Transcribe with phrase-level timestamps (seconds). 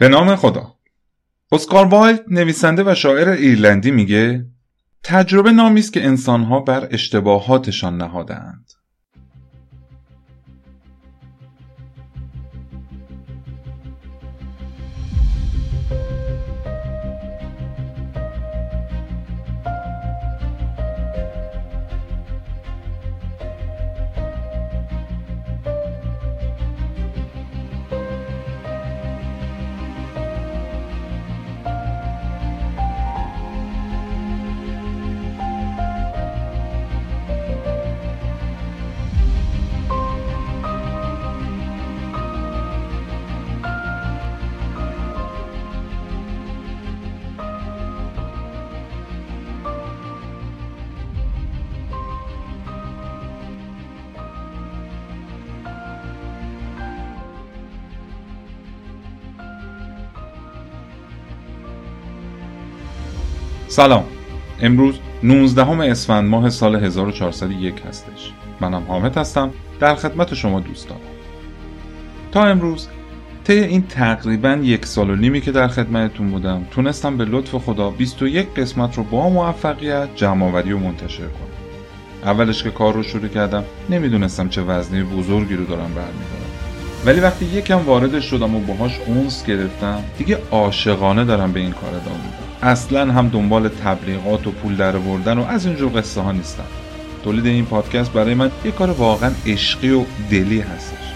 [0.00, 0.74] به نام خدا.
[1.52, 4.46] اسکار وایلد نویسنده و شاعر ایرلندی میگه
[5.02, 8.69] تجربه نامی است که انسانها بر اشتباهاتشان نهادند
[63.70, 64.04] سلام.
[64.60, 68.32] امروز 19 اسفند ماه سال 1401 هستش.
[68.60, 69.50] منم حامد هستم.
[69.80, 70.98] در خدمت شما دوستان.
[72.32, 72.88] تا امروز
[73.44, 77.90] طی این تقریبا یک سال و نیمی که در خدمتتون بودم تونستم به لطف خدا
[77.90, 81.50] 21 قسمت رو با موفقیت جمع و منتشر کنم.
[82.24, 86.50] اولش که کار رو شروع کردم نمی‌دونستم چه وزنه بزرگی رو دارم برمیدارم.
[87.06, 91.90] ولی وقتی یکم وارد شدم و باهاش اونس گرفتم دیگه عاشقانه دارم به این کار
[91.90, 92.49] ادامه میدم.
[92.62, 96.64] اصلا هم دنبال تبلیغات و پول در بردن و از اینجور قصه ها نیستم.
[97.24, 101.14] تولید این پادکست برای من یه کار واقعا عشقی و دلی هستش.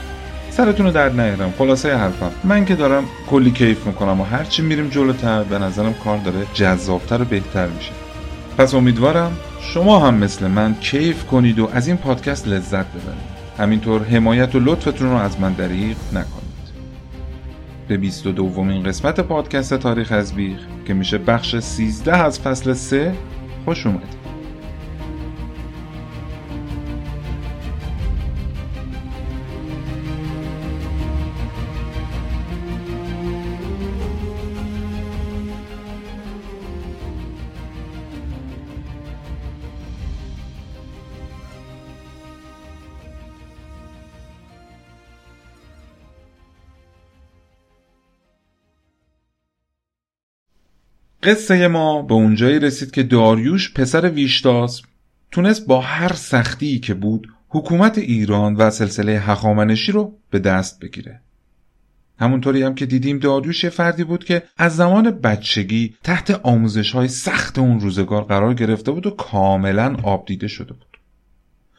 [0.51, 1.55] سرتون رو در نیارم.
[1.59, 2.31] خلاصه حرفم.
[2.45, 7.23] من که دارم کلی کیف می‌کنم و هرچی میریم جلوتر به نظرم کار داره جذابتر
[7.23, 7.93] و بهتر میشه.
[8.59, 13.35] پس امیدوارم شما هم مثل من کیف کنید و از این پادکست لذت ببرید.
[13.59, 16.44] همینطور حمایت و لطفتون رو از من دریغ نکنید.
[17.89, 23.15] به 22 دومین قسمت پادکست تاریخ از بیخ که میشه بخش 13 از فصل 3
[23.65, 24.24] خوش اومدید.
[51.25, 54.83] قصه ما به اونجایی رسید که داریوش پسر ویشتاس
[55.31, 61.21] تونست با هر سختی که بود حکومت ایران و سلسله هخامنشی رو به دست بگیره.
[62.19, 67.09] همونطوری هم که دیدیم داریوش یه فردی بود که از زمان بچگی تحت آموزش های
[67.09, 70.99] سخت اون روزگار قرار گرفته بود و کاملا آب دیده شده بود.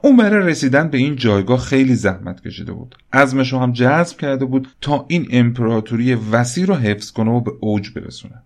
[0.03, 2.95] اون برای رسیدن به این جایگاه خیلی زحمت کشیده بود.
[3.13, 7.51] عزمش رو هم جذب کرده بود تا این امپراتوری وسیع رو حفظ کنه و به
[7.59, 8.43] اوج برسونه.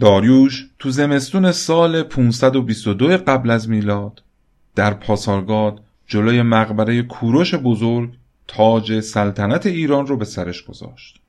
[0.00, 4.22] داریوش تو زمستون سال 522 قبل از میلاد
[4.74, 8.10] در پاسارگاد جلوی مقبره کوروش بزرگ
[8.48, 11.20] تاج سلطنت ایران رو به سرش گذاشت.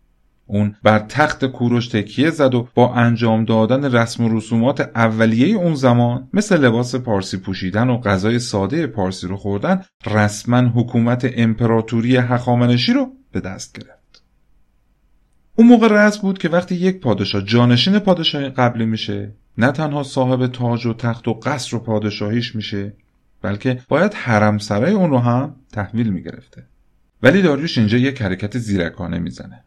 [0.45, 5.75] اون بر تخت کوروش تکیه زد و با انجام دادن رسم و رسومات اولیه اون
[5.75, 12.94] زمان مثل لباس پارسی پوشیدن و غذای ساده پارسی رو خوردن رسما حکومت امپراتوری هخامنشی
[12.94, 13.97] رو به دست گرفت.
[15.59, 20.47] اون موقع رسم بود که وقتی یک پادشاه جانشین پادشاهی قبلی میشه نه تنها صاحب
[20.47, 22.94] تاج و تخت و قصر و پادشاهیش میشه
[23.41, 26.63] بلکه باید حرم سرای اون رو هم تحویل می‌گرفته.
[27.23, 29.63] ولی داریوش اینجا یک حرکت زیرکانه می‌زنه.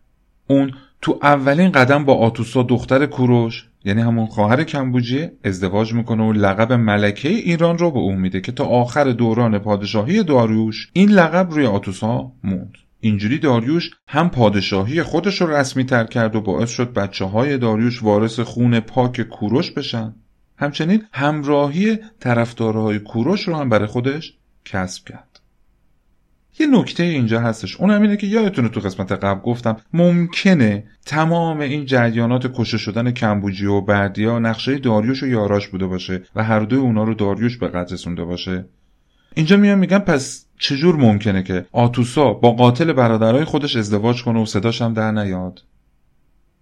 [0.46, 6.32] اون تو اولین قدم با آتوسا دختر کوروش یعنی همون خواهر کمبوجیه ازدواج می‌کنه و
[6.32, 11.50] لقب ملکه ایران رو به اون میده که تا آخر دوران پادشاهی داریوش این لقب
[11.50, 12.74] روی آتوسا موند.
[13.00, 18.02] اینجوری داریوش هم پادشاهی خودش رو رسمی تر کرد و باعث شد بچه های داریوش
[18.02, 20.14] وارث خون پاک کوروش بشن.
[20.56, 24.34] همچنین همراهی طرفدارهای کوروش رو هم برای خودش
[24.64, 25.40] کسب کرد.
[26.58, 27.76] یه نکته اینجا هستش.
[27.76, 33.66] اونم اینه که یادتونه تو قسمت قبل گفتم ممکنه تمام این جریانات کشه شدن کمبوجی
[33.66, 37.68] و بردیا نقشه داریوش و یاراش بوده باشه و هر دوی اونا رو داریوش به
[37.68, 38.64] قدر رسونده باشه.
[39.34, 44.46] اینجا میان میگن پس چجور ممکنه که آتوسا با قاتل برادرای خودش ازدواج کنه و
[44.46, 45.62] صداش هم در نیاد؟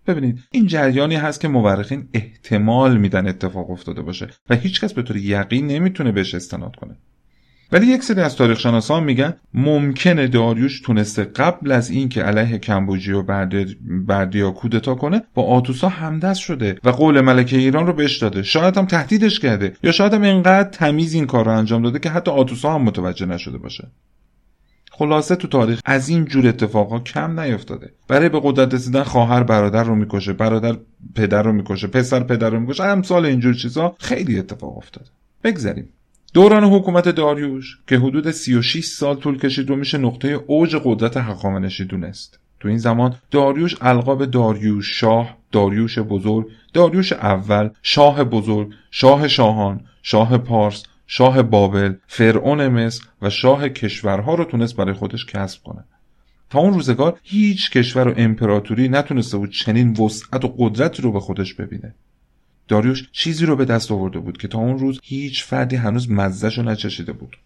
[0.07, 5.17] ببینید این جریانی هست که مورخین احتمال میدن اتفاق افتاده باشه و هیچکس به طور
[5.17, 6.97] یقین نمی‌تونه بهش استناد کنه.
[7.73, 13.13] ولی یک سری از تاریخ شناسان میگن ممکنه داریوش تونسته قبل از اینکه علیه کمبوجی
[13.13, 13.25] و
[14.07, 18.43] بردیا کودتا کنه با آتوسا همدست شده و قول ملکه ایران رو بهش داده.
[18.43, 19.73] شاید هم تهدیدش کرده.
[19.83, 23.27] یا شاید هم اینقدر تمیز این کار رو انجام داده که حتی آتوسا هم متوجه
[23.27, 23.89] نشده باشه.
[24.91, 27.93] خلاصه تو تاریخ از این جور اتفاقا کم نیفتاده.
[28.09, 30.77] برای به قدرت رسیدن خواهر برادر رو می‌کشه برادر
[31.15, 35.11] پدر رو می‌کشه پسر پدر رو می‌کشه امثال اینجور چیزا خیلی اتفاق افتاده.
[35.45, 35.89] بگذریم.
[36.39, 41.85] دوران حکومت داریوش که حدود 36 سال طول کشید رو میشه نقطه اوج قدرت هخامنشی
[41.85, 42.39] دونست.
[42.61, 49.81] تو این زمان داریوش القاب داریوش شاه داریوش بزرگ داریوش اول شاه بزرگ شاه شاهان
[50.03, 55.85] شاه پارس شاه بابل فرعون مصر و شاه کشورها رو تونست برای خودش کسب کنه.
[56.51, 61.21] تا اون روزگار هیچ کشور و امپراتوری نتونسته بود چنین وسعت و قدرتی رو به
[61.21, 61.95] خودش ببینه.
[62.69, 66.59] داریوش چیزی رو به دست آورده بود که تا اون روز هیچ فردی هنوز مزهش
[66.59, 67.37] رو نچشیده بود.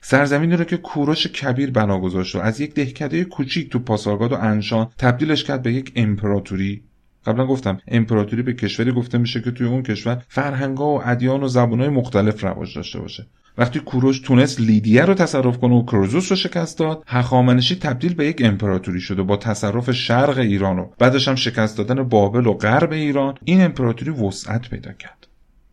[0.00, 4.36] سرزمینی رو که کوروش کبیر بنا گذاشت و از یک دهکده کوچیک تو پاسارگاد و
[4.36, 6.82] انشان تبدیلش کرد به یک امپراتوری.
[7.26, 11.48] قبلا گفتم امپراتوری به کشوری گفته میشه که توی اون کشور فرهنگا و ادیان و
[11.48, 13.26] زبانهای مختلف رواج داشته باشه.
[13.60, 18.26] وقتی کوروش تونست لیدیه رو تصرف کنه و کروزوس رو شکست داد هخامنشی تبدیل به
[18.26, 22.92] یک امپراتوری شده با تصرف شرق ایران و بعدش هم شکست دادن بابل و غرب
[22.92, 25.26] ایران این امپراتوری وسعت پیدا کرد.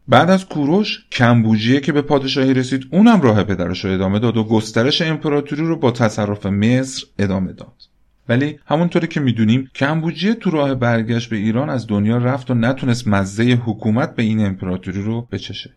[0.07, 4.43] بعد از کوروش کمبوجیه که به پادشاهی رسید اونم راه پدرش رو ادامه داد و
[4.43, 7.83] گسترش امپراتوری رو با تصرف مصر ادامه داد.
[8.29, 13.07] ولی همونطوری که می‌دونیم کمبوجیه تو راه برگشت به ایران از دنیا رفت و نتونست
[13.07, 15.69] مزه حکومت به این امپراتوری رو بچشه.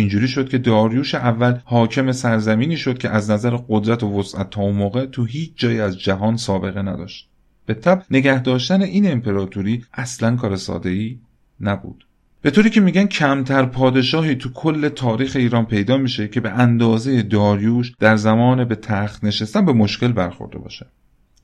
[0.00, 4.60] اینجوری شد که داریوش اول حاکم سرزمینی شد که از نظر قدرت و وسعت تا
[4.60, 7.28] اون موقع تو هیچ جایی از جهان سابقه نداشت.
[7.66, 11.18] به طب نگه داشتن این امپراتوری اصلا کار ساده ای
[11.60, 12.06] نبود.
[12.42, 17.22] به طوری که میگن کمتر پادشاهی تو کل تاریخ ایران پیدا میشه که به اندازه
[17.22, 20.86] داریوش در زمان به تخت نشستن به مشکل برخورده باشه.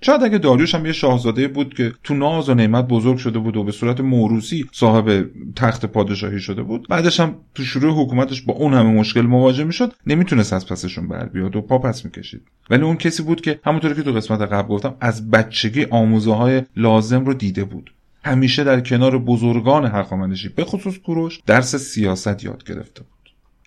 [0.01, 3.57] شاید اگه داریوش هم یه شاهزاده بود که تو ناز و نعمت بزرگ شده بود
[3.57, 8.55] و به صورت موروسی صاحب تخت پادشاهی شده بود بعدش هم تو شروع حکومتش با
[8.55, 12.43] اون همه مشکل مواجه می‌شد نمی‌تونست از پسشون بر بیاد و پا می‌کشید.
[12.71, 16.63] ولی اون کسی بود که همونطوری که تو قسمت قبل گفتم از بچگی آموزه های
[16.77, 17.93] لازم رو دیده بود.
[18.25, 23.16] همیشه در کنار بزرگان هخامنشی به خصوص کوروش درس سیاست یاد گرفته بود.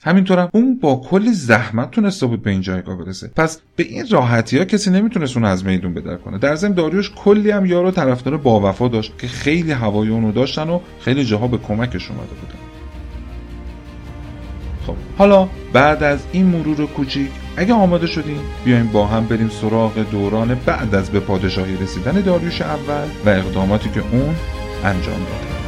[0.03, 3.31] همینطورم اون با کلی زحمت تونسته بود به این جایگاه برسه.
[3.35, 6.37] پس به این راحتی ها کسی نمی‌تونست اون از میدون بدر کنه.
[6.37, 10.69] در ضمن داریوش کلی هم یارو طرفدار با وفا داشت که خیلی هوای اونو داشتن
[10.69, 12.59] و خیلی جاها به کمکش اومده بودن.
[14.87, 20.11] خب حالا بعد از این مرور کوچیک اگه آماده شدیم بیایم با هم بریم سراغ
[20.11, 24.35] دوران بعد از به پادشاهی رسیدن داریوش اول و اقداماتی که اون
[24.83, 25.58] انجام داده.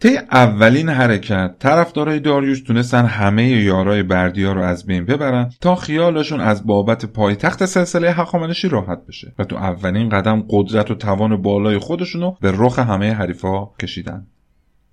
[0.00, 6.40] طی اولین حرکت طرفدارای داریوش تونستن همه یارای بردیا رو از بین ببرن تا خیالشون
[6.40, 11.78] از بابت پایتخت سلسله هخامنشی راحت بشه و تو اولین قدم قدرت و توان بالای
[11.78, 14.26] خودشون رو به رخ همه حریفا کشیدن.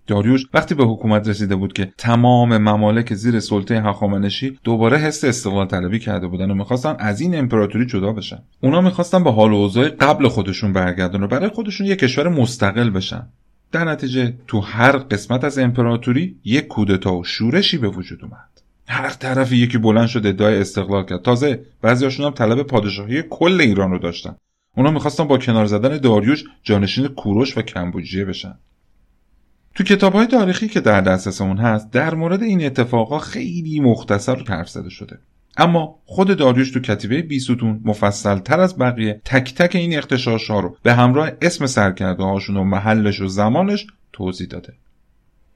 [0.08, 5.68] داریوش وقتی به حکومت رسیده بود که تمام ممالک زیر سلطه هخامنشی دوباره حس استقلال
[5.68, 8.40] طلبی کرده بودن و می‌خواستن از این امپراتوری جدا بشن.
[8.62, 12.90] اونا می‌خواستن به حال و اوضاع قبل خودشون برگردن و برای خودشون یک کشور مستقل
[12.90, 13.27] بشن.
[13.74, 18.62] در نتیجه تو هر قسمت از امپراتوری یک کودتا و شورشی به وجود اومد.
[18.88, 21.22] هر طرفی یکی بلند شد ادعای استقلال کرد.
[21.22, 24.36] تازه بعضیاشون هم طلب پادشاهی کل ایران رو داشتن.
[24.77, 28.56] اونا می‌خواستن با کنار زدن داریوش جانشین کوروش و کمبوجیه بشن.
[29.75, 34.70] تو کتاب های تاریخی که در دسترسمون هست در مورد این اتفاقا خیلی مختصر حرف
[34.70, 35.20] زده شده.
[35.57, 40.60] اما خود داریوش تو کتیبه بیستون مفصل تر از بقیه تک تک این اختشاش ها
[40.60, 44.74] رو به همراه اسم سرکرده هاشون و محلش و زمانش توضیح داده.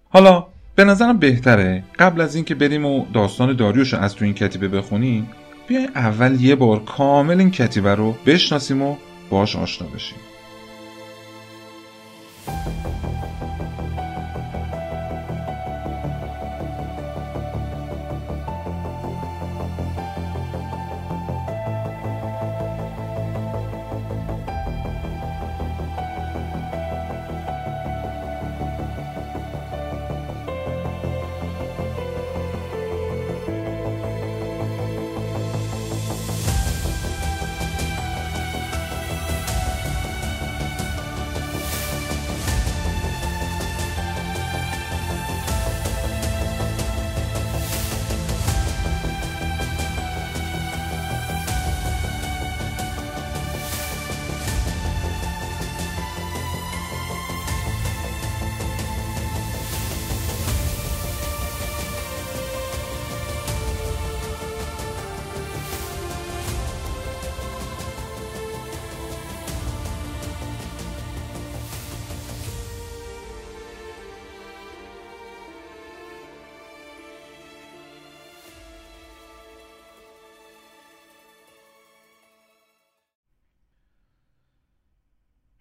[0.09, 4.33] حالا به نظرم بهتره قبل از اینکه بریم و داستان داریوش رو از تو این
[4.33, 5.27] کتیبه بخونیم
[5.67, 8.95] بیاین اول یه بار کامل این کتیبه رو بشناسیم و
[9.29, 10.17] باش آشنا بشیم.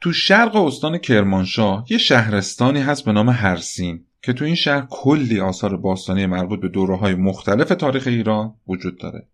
[0.06, 5.40] تو شرق استان کرمانشاه یه شهرستانی هست به نام هرسین که تو این شهر کلی
[5.40, 9.28] آثار باستانی مربوط به دوره های مختلف تاریخ ایران وجود داره.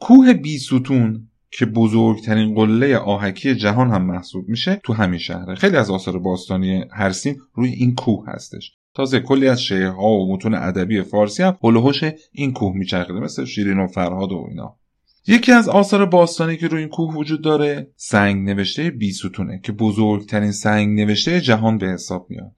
[0.00, 5.54] کوه بیستون که بزرگترین قله آهکی جهان هم محسوب میشه تو همین شهره.
[5.54, 8.72] خیلی از آثار باستانی هرسین روی این کوه هستش.
[8.94, 13.78] تازه کلی از شعرها و متون ادبی فارسی هم هلوهوش این کوه میچرخیده مثل شیرین
[13.78, 14.78] و فرهاد و اینا.
[15.26, 20.52] یکی از آثار باستانی که روی این کوه وجود داره سنگ نوشته بیستونه که بزرگترین
[20.52, 22.52] سنگ نوشته جهان به حساب میاد.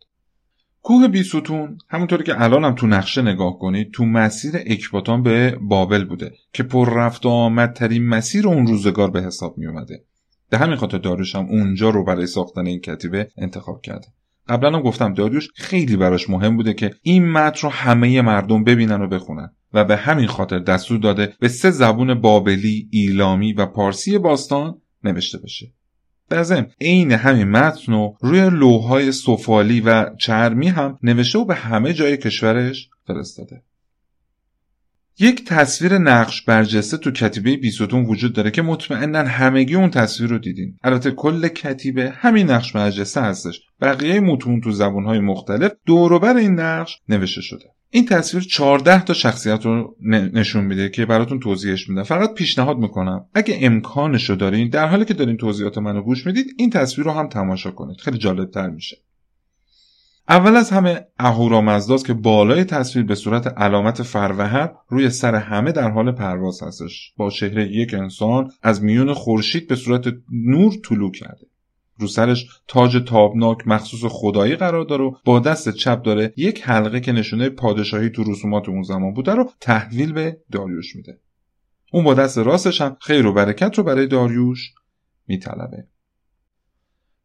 [0.83, 6.05] کوه بیستون همونطوری که الان هم تو نقشه نگاه کنید تو مسیر اکباتان به بابل
[6.05, 10.05] بوده که پر رفت آمدترین مسیر اون روزگار به حساب می اومده
[10.51, 14.07] به همین خاطر داریوش هم اونجا رو برای ساختن این کتیبه انتخاب کرده.
[14.49, 19.03] قبلا هم گفتم داریوش خیلی براش مهم بوده که این متن رو همه مردم ببینن
[19.03, 19.51] و بخونن.
[19.75, 25.39] و به همین خاطر دستور داده به سه زبون بابلی، ایلامی و پارسی باستان نوشته
[25.39, 25.73] بشه.
[26.31, 31.55] در ضمن عین همین متن رو روی لوهای سفالی و چرمی هم نوشته و به
[31.55, 33.63] همه جای کشورش فرستاده.
[35.19, 40.39] یک تصویر نقش برجسته تو کتیبه بیستون وجود داره که مطمئنا همگی اون تصویر رو
[40.39, 46.61] دیدین البته کل کتیبه همین نقش برجسته هستش بقیه متون تو زبانهای مختلف دوروبر این
[46.61, 47.65] نقش نوشته شده
[47.95, 49.97] این تصویر 14 تا شخصیت رو
[50.33, 52.03] نشون میده که براتون توضیحش میدم.
[52.03, 53.27] فقط پیشنهاد می‌کنم.
[53.35, 57.13] اگه امکانش رو دارین در حالی که دارین توضیحات منو گوش می‌دید این تصویر رو
[57.13, 58.01] هم تماشا کنید.
[58.01, 58.97] خیلی جالب تر میشه.
[60.29, 65.91] اول از همه اهورامزداست که بالای تصویر به صورت علامت فروهر روی سر همه در
[65.91, 67.13] حال پرواز هستش.
[67.17, 71.47] با چهره یک انسان از میون خورشید به صورت نور طلوع کرده.
[71.99, 77.01] رو سرش تاج تابناک مخصوص خدایی قرار داره و با دست چپ داره یک حلقه
[77.01, 81.21] که نشونه پادشاهی تو رسومات اون زمان بوده رو تحویل به داریوش میده.
[81.93, 84.75] اون با دست راستش هم خیر و برکت رو برای داریوش
[85.27, 85.87] میطلبه.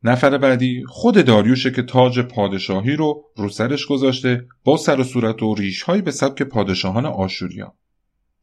[0.03, 5.43] نفر بعدی خود داریوشه که تاج پادشاهی رو رو سرش گذاشته با سر و صورت
[5.43, 7.73] و ریشهایی به سبک پادشاهان آشوریا.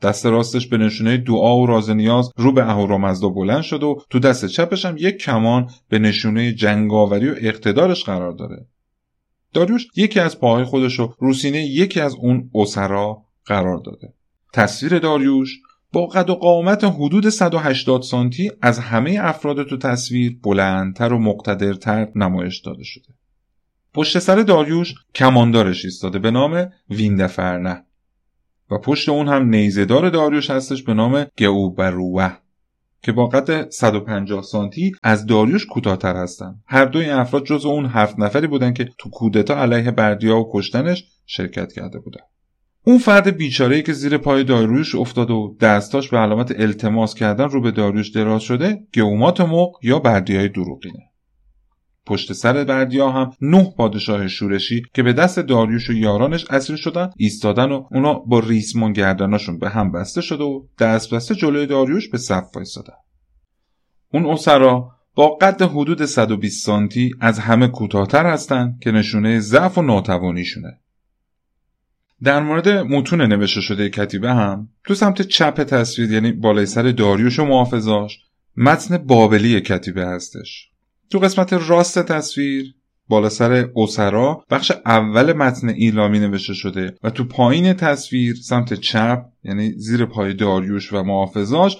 [0.02, 4.18] دست راستش به نشونه دعا و راز نیاز رو به اهورامزدا بلند شد و تو
[4.18, 8.66] دست چپش هم یک کمان به نشونه جنگاوری و اقتدارش قرار داره
[9.56, 14.14] داریوش یکی از پاهای خودش رو روسینه یکی از اون اسرا قرار داده.
[14.52, 15.58] تصویر داریوش
[15.92, 22.08] با قد و قامت حدود 180 سانتی از همه افراد تو تصویر بلندتر و مقتدرتر
[22.14, 23.14] نمایش داده شده.
[23.94, 27.85] پشت سر داریوش کماندارش ایستاده به نام ویندفرنه.
[28.70, 32.32] و پشت اون هم نیزدار داریوش هستش به نام گئوبروه
[33.02, 36.54] که با قد 150 سانتی از داریوش کوتاهتر هستن.
[36.66, 40.50] هر دو این افراد جز اون هفت نفری بودن که تو کودتا علیه بردیا و
[40.52, 42.20] کشتنش شرکت کرده بودن.
[42.84, 47.60] اون فرد بیچاره‌ای که زیر پای داریوش افتاد و دستاش به علامت التماس کردن رو
[47.60, 51.10] به داریوش دراز شده گومات مق یا بردیای دروغینه.
[52.06, 57.10] پشت سر بردیا هم نه پادشاه شورشی که به دست داریوش و یارانش اسیر شدن
[57.16, 62.08] ایستادن و اونا با ریسمون گردناشون به هم بسته شده و دست بسته جلوی داریوش
[62.08, 62.94] به صف وایسادن
[64.12, 69.82] اون اسرا با قد حدود 120 سانتی از همه کوتاهتر هستند که نشونه ضعف و
[69.82, 70.80] ناتوانیشونه.
[72.22, 77.38] در مورد متون نوشته شده کتیبه هم تو سمت چپ تصویر یعنی بالای سر داریوش
[77.38, 78.18] و محافظاش
[78.56, 80.70] متن بابلی کتیبه هستش.
[81.10, 82.74] تو قسمت راست تصویر
[83.08, 89.24] بالا سر اوسرا بخش اول متن ایلامی نوشته شده و تو پایین تصویر سمت چپ
[89.44, 91.76] یعنی زیر پای داریوش و محافظاش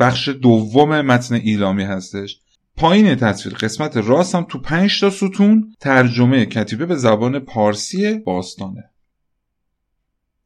[0.00, 2.40] بخش دوم متن ایلامی هستش.
[2.76, 8.90] پایین تصویر قسمت راست هم تو پنج تا ستون ترجمه کتیبه به زبان پارسی باستانه.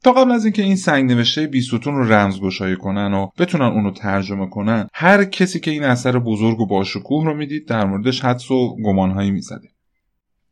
[0.05, 4.47] تا قبل از اینکه این سنگ نوشته بیستون رو رمزگشایی کنن و بتونن اونو ترجمه
[4.51, 8.77] کنن هر کسی که این اثر بزرگ و باشکوه رو می‌دید در موردش حدس و
[8.85, 9.69] گمانهایی می‌زده.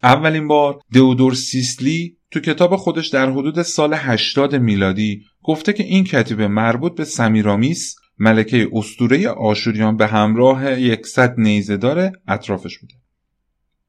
[0.02, 6.04] اولین بار دئودور سیسلی تو کتاب خودش در حدود سال 80 میلادی گفته که این
[6.04, 12.94] کتیبه مربوط به سمیرامیس ملکه استوره آشوریان به همراه یکصد نیزه اطرافش بوده.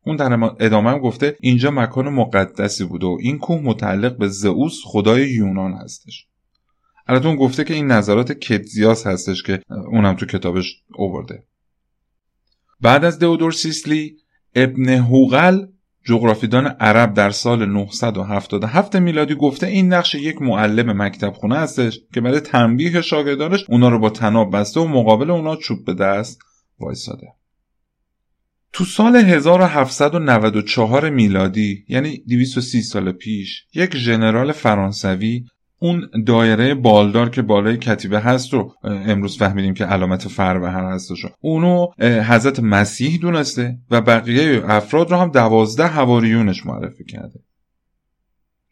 [0.09, 4.81] اون در ادامه هم گفته اینجا مکان مقدسی بوده و این کوه متعلق به زئوس
[4.83, 6.27] خدای یونان هستش.
[7.07, 11.43] البته اون گفته که این نظرات کتزیاس هستش که اونم تو کتابش اوورده.
[12.81, 14.17] بعد از دئودور سیسلی
[14.55, 15.65] ابن هوغل
[16.05, 22.21] جغرافیدان عرب در سال 977 میلادی گفته این نقش یک معلم مکتب خونه هستش که
[22.21, 26.39] برای تنبیه شاگردانش اونا رو با تناب بسته و مقابل اونا چوب به دست
[26.79, 27.27] وایساده.
[28.73, 35.45] تو سال 1794 میلادی یعنی 230 سال پیش یک ژنرال فرانسوی
[35.81, 41.25] اون دایره بالدار که بالای کتیبه هست رو امروز فهمیدیم که علامت فروهر هستش.
[41.41, 47.39] اونو حضرت مسیح دونسته و بقیه افراد رو هم دوازده هواریونش معرفی کرده.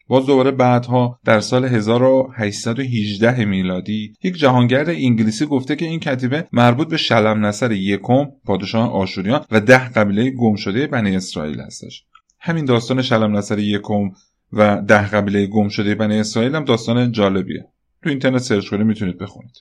[0.08, 6.88] باز دوباره بعدها در سال 1818 میلادی یک جهانگرد انگلیسی گفته که این کتیبه مربوط
[6.88, 12.04] به شلم نصر یکم پادشاه آشوریان و ده قبیله گمشده بنی اسرائیل هستش.
[12.40, 14.10] همین داستان شلم نصر یکم
[14.52, 17.66] و ده قبیله گمشده بنی اسرائیل هم داستان جالبیه.
[18.02, 19.54] تو اینترنت سرچ کنید می‌تونید بخونید.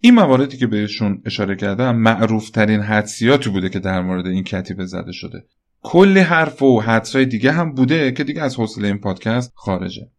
[0.00, 4.86] این مواردی که بهشون اشاره کردم معروف ترین حدسیاتی بوده که در مورد این کتیبه
[4.86, 5.44] زده شده.
[5.82, 10.10] کلی حرف و حدسای دیگه هم بوده که دیگه از حوصله این پادکست خارجه.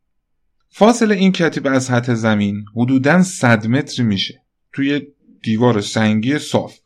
[0.69, 5.01] فاصله این کتیبه از سطح زمین حدودا 100 متر میشه توی
[5.43, 6.77] دیوار سنگی صاف.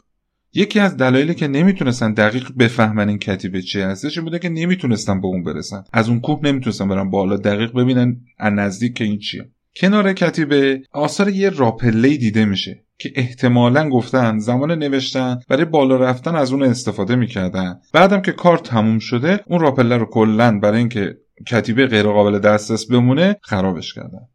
[0.53, 5.27] یکی از دلایلی که نمی‌تونستن دقیق بفهمن این کتیبه چی هستش بوده که نمی‌تونستن به
[5.27, 5.83] اون برسن.
[5.93, 9.49] از اون کوه نمی‌تونستن برن بالا دقیق ببینن از نزدیک این چیه.
[9.75, 12.84] کنار کتیبه آثار یه راپله دیده میشه.
[12.97, 17.79] که احتمالا گفتن زمان نوشتن برای بالا رفتن از اون استفاده می‌کردن.
[17.93, 22.85] بعدم که کار تموم شده اون راپله رو کلا برای اینکه کتیبه غیر قابل دسترس
[22.85, 24.27] بمونه خرابش کردن.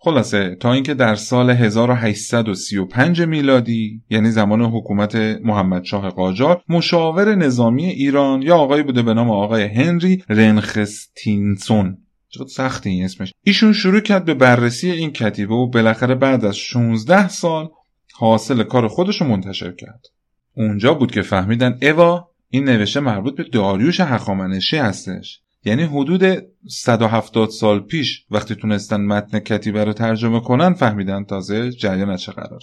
[0.00, 7.84] خلاصه تا اینکه در سال 1835 میلادی یعنی زمان حکومت محمد شاه قاجار مشاور نظامی
[7.84, 11.98] ایران یا آقایی بوده به نام آقای هنری رنخستینسون.
[12.28, 13.32] چقدر سختی این اسمش.
[13.44, 17.68] ایشون شروع کرد به بررسی این کتیبه و بالاخره بعد از 16 سال
[18.18, 20.06] حاصل کار خودش رو منتشر کرد.
[20.54, 25.40] اونجا بود که فهمیدن اوا این نوشته مربوط به داریوش هخامنشی هستش.
[25.64, 32.16] یعنی حدود 170 سال پیش وقتی تونستن متن کتیبه رو ترجمه کنن فهمیدن تازه جریان
[32.16, 32.60] چه قرار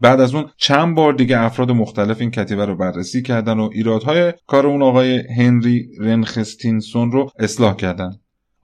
[0.00, 4.32] بعد از اون چند بار دیگه افراد مختلف این کتیبه رو بررسی کردن و ایرادهای
[4.46, 8.12] کار اون آقای هنری راولینسون رو اصلاح کردن.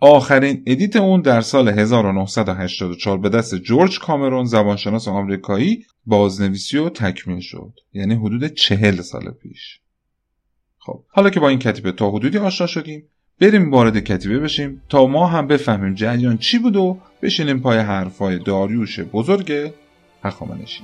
[0.01, 7.41] آخرین edit اون در سال 1984 به دست جورج کامرون زبانشناس آمریکایی بازنویسی و تکمیل
[7.41, 7.73] شد.
[7.93, 9.81] یعنی حدود چهل سال پیش.
[10.79, 13.03] خب حالا که با این کتیبه تا حدودی آشنا شدیم
[13.41, 18.39] بریم وارد کتیبه بشیم تا ما هم بفهمیم جریان چی بود و بشینیم پای حرفای
[18.39, 19.73] داریوش بزرگ
[20.25, 20.83] هخامنشی.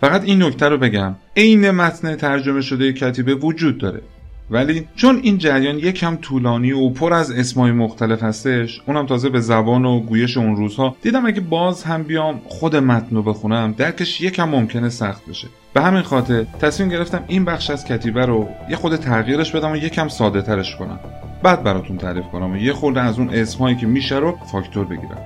[0.00, 1.16] فقط این نکته رو بگم.
[1.36, 4.02] عین متن ترجمه شده کتیبه وجود داره.
[4.50, 9.40] ولی چون این جریان یکم طولانی و پر از اسمای مختلف هستش اونم تازه به
[9.40, 14.20] زبان و گویش اون روزها دیدم اگه باز هم بیام خود متن رو بخونم درکش
[14.20, 15.48] یکم ممکنه سخت بشه.
[15.74, 19.76] به همین خاطر تصمیم گرفتم این بخش از کتیبه رو یه خود تغییرش بدم و
[19.76, 21.00] یکم ساده ترش کنم.
[21.42, 25.22] بعد براتون تعریف کنم و یه خورده از اون اسمایی که میشه رو فاکتور بگیرم.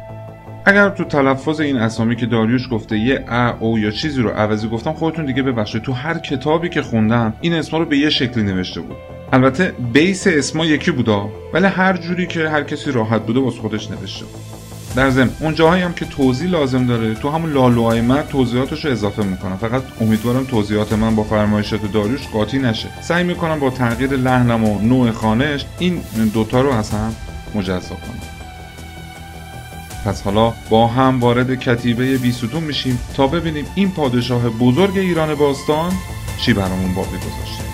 [0.64, 4.68] اگر تو تلفظ این اسامی که داریوش گفته یه ا او یا چیزی رو عوضی
[4.68, 5.82] گفتم خودتون دیگه ببخشید.
[5.82, 8.96] تو هر کتابی که خوندم این اسما رو به یه شکلی نوشته بود.
[9.32, 13.90] البته بیس اسما یکی بودا ولی هر جوری که هر کسی راحت بوده واسه خودش
[13.90, 14.24] نوشته.
[14.96, 18.90] در ضمن اون جاهایی هم که توضیح لازم داره تو همون لالوهای من توضیحاتش رو
[18.90, 19.56] اضافه می‌کنم.
[19.56, 22.88] فقط امیدوارم توضیحات من با فرمایشات داریوش قاطی نشه.
[23.00, 26.02] سعی می‌کنم با تغییر لحنم و نوع خانش این
[26.34, 27.14] دوتا رو از هم
[27.54, 28.20] مجزا کنم.
[30.04, 35.92] پس حالا با هم وارد کتیبه بیستون میشیم تا ببینیم این پادشاه بزرگ ایران باستان
[36.38, 37.71] چی برامون باقی گذاشته.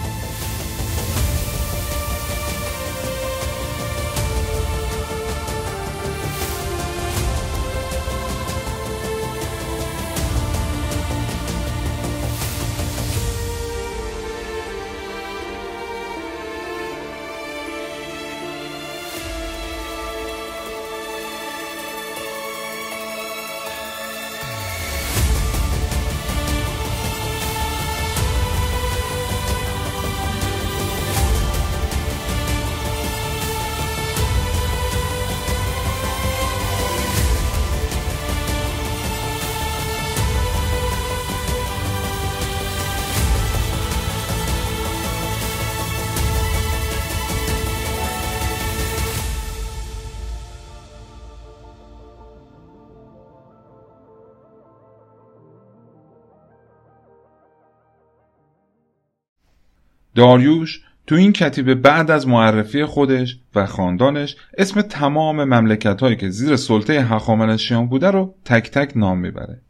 [60.19, 66.31] داریوش تو این کتیبه بعد از معرفی خودش و خاندانش اسم تمام مملکت هایی که
[66.31, 69.63] زیر سلطه هخامنشیان بوده رو تک تک نام می‌بره.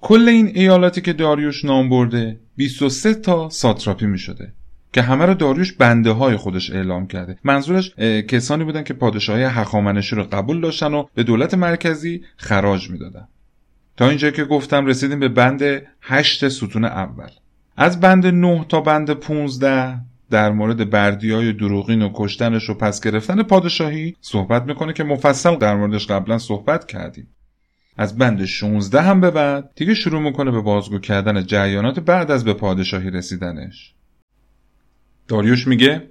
[0.00, 4.52] کل این ایالاتی که داریوش نام برده 23 تا ساتراپی می شده
[4.92, 7.38] که همه رو داریوش بنده های خودش اعلام کرده.
[7.44, 7.94] منظورش
[8.28, 13.28] کسانی بودن که پادشاهی هخامنشی رو قبول داشتن و به دولت مرکزی خراج می‌دادن.
[13.96, 17.30] تا اینجا که گفتم رسیدیم به بند 8 ستون اول.
[17.76, 19.98] از بند 9 تا بند 15
[20.30, 25.56] در مورد بردی های دروغین و کشتنش و پس گرفتن پادشاهی صحبت می‌کنه که مفصل
[25.56, 27.28] در موردش قبلا صحبت کردیم.
[27.96, 32.44] از بند 16 هم به بعد دیگه شروع می‌کنه به بازگو کردن جریانات بعد از
[32.44, 33.94] به پادشاهی رسیدنش.
[35.28, 36.02] داریوش میگه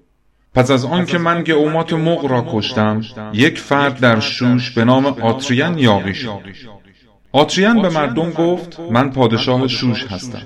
[0.54, 3.02] پس از آن که من گئومات مغ را کشتم
[3.34, 6.40] یک فرد در شوش به نام آتریان یاقی شد
[7.32, 10.42] آتریان به مردم گفت من پادشاه شوش هستم.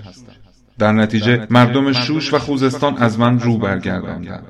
[0.80, 4.44] در نتیجه مردم شوش و خوزستان از من رو برگرداندند.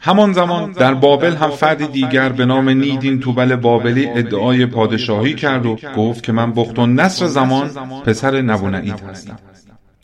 [0.00, 5.66] همان زمان در بابل هم فرد دیگر به نام نیدین توبل بابلی ادعای پادشاهی کرد
[5.66, 7.68] و گفت که من بخت و نصر زمان
[8.06, 9.38] پسر نبونعید هستم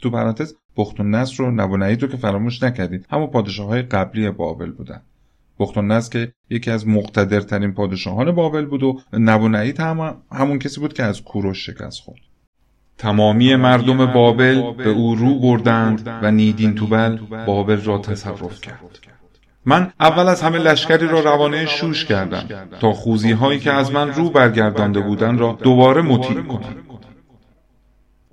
[0.03, 3.07] تو پرانتز بخت و نصر و نبونعید رو که فراموش نکردید.
[3.11, 5.03] همون پادشاه های قبلی بابل بودن.
[5.59, 10.81] بخت و نصر که یکی از مقتدرترین پادشاهان بابل بود و نبونعید هم همون کسی
[10.81, 12.28] بود که از کوروش شکست خورد.
[12.99, 18.99] تمامی مردم بابل به او رو بردند و نیدین توبل بابل را تصرف کرد.
[19.65, 24.13] من اول از همه لشکری را روانه شوش کردم تا خوزی هایی که از من
[24.13, 26.77] رو برگردانده بودند را دوباره مطیع کنم.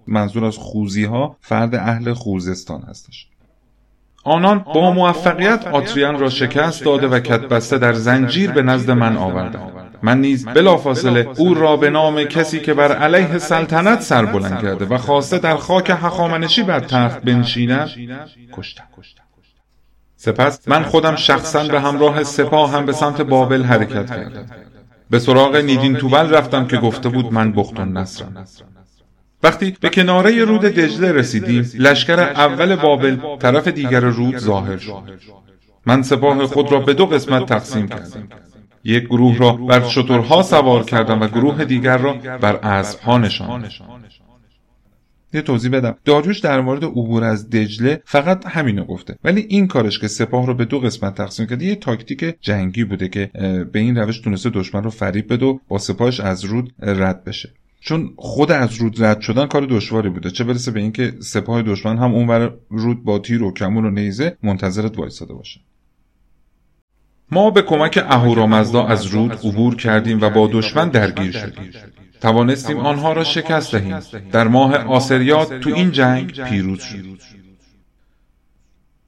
[0.08, 3.28] منظور از خوزی ها فرد اهل خوزستان هستش.
[4.24, 9.85] آنان با موفقیت آتریان را شکست داده و کتبسته در زنجیر به نزد من آوردند.
[10.06, 14.86] من نیز بلافاصله او را به نام کسی که بر علیه سلطنت سر بلند کرده
[14.86, 17.90] و خواسته در خاک هخامنشی بر تخت بنشیند.
[18.52, 18.84] کشتم
[20.18, 24.46] سپس من خودم شخصا به همراه سپاه هم به سمت بابل حرکت کردم.
[25.10, 28.46] به سراغ نیدین توبل رفتم که گفته بود من بختون نصرم.
[29.44, 35.04] وقتی به کناره رود دجله رسیدیم لشکر اول بابل طرف دیگر رود ظاهر شد.
[35.86, 38.28] من سپاه خود را به دو قسمت تقسیم کردم.
[38.86, 43.70] یک گروه را بر شترها سوار کردم و گروه دیگر را بر اسبها نشاندم
[45.34, 45.98] یه توضیح بدم.
[46.06, 49.16] داریوش در مورد عبور از دجله فقط همینو گفته.
[49.24, 53.08] ولی این کارش که سپاه رو به دو قسمت تقسیم کرده یه تاکتیک جنگی بوده
[53.10, 53.30] که
[53.72, 57.50] به این روش تونسته دشمن رو فریب بده و با سپاهش از رود رد بشه.
[57.80, 60.32] چون خود از رود رد شدن کار دشواری بوده.
[60.32, 64.38] چه برسه به اینکه سپاه دشمن هم اونور رود با تیر و کمون و نیزه
[64.44, 65.60] منتظرت وایساده باشه.
[67.32, 71.72] ما به کمک اهورامزدا از رود عبور کردیم و با دشمن درگیر شدیم.
[72.22, 74.00] توانستیم آنها را شکست دهیم.
[74.32, 77.06] در ماه آسریات تو این جنگ پیروز شد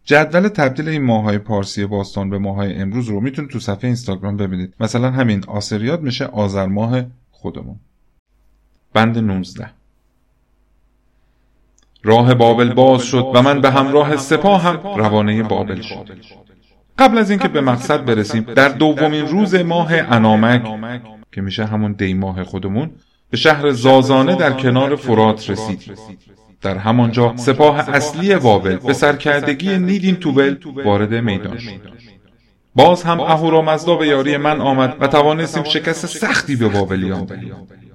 [0.06, 4.74] جدول تبدیل این ماهای پارسی باستان به ماهای امروز رو می‌تونید تو صفحه اینستاگرام ببینید.
[4.80, 7.02] مثلا همین آسریات میشه آذر ماه
[7.32, 7.76] خودمون.
[8.94, 9.70] بند 19
[12.04, 16.10] راه بابل باز شد و من به همراه سپاه هم روانه بابل شد
[16.98, 20.62] قبل از اینکه به مقصد برسیم در دومین روز ماه انامک
[21.32, 22.92] که میشه همون دی ماه خودمون
[23.30, 25.98] به شهر زازانه در کنار فرات رسید.
[26.62, 30.56] در همانجا سپاه اصلی بابل به سرکردگی نیدین توبل
[30.86, 31.82] وارد میدان شد.
[32.76, 37.54] باز هم اهورامزدا به یاری من آمد و توانستیم شکست سختی به بابلیان دهیم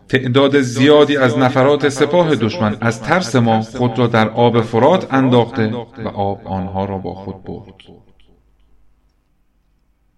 [0.09, 5.73] تعداد زیادی از نفرات سپاه دشمن از ترس ما خود را در آب فرات انداخته
[6.05, 7.75] و آب آنها را با خود برد.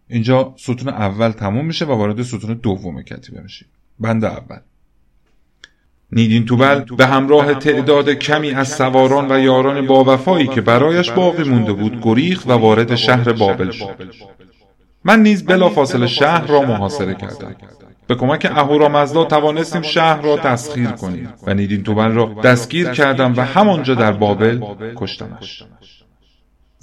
[0.08, 4.58] اینجا ستون اول تموم میشه و وارد ستون دوم کتیبه میشیم بند اول.
[6.12, 11.44] نیدین توبل به همراه تعداد کمی از سواران و یاران با وفایی که برایش باقی
[11.44, 14.14] مونده بود گریخ و وارد شهر بابل شد.
[15.04, 17.56] من نیز بلافاصله شهر را محاصره کردم.
[18.06, 21.28] به کمک اهورامزدا توانستیم شهر را تسخیر کنیم.
[21.46, 24.60] و نیدین توبل را دستگیر کردم و همانجا در بابل
[24.96, 25.64] کشتمش.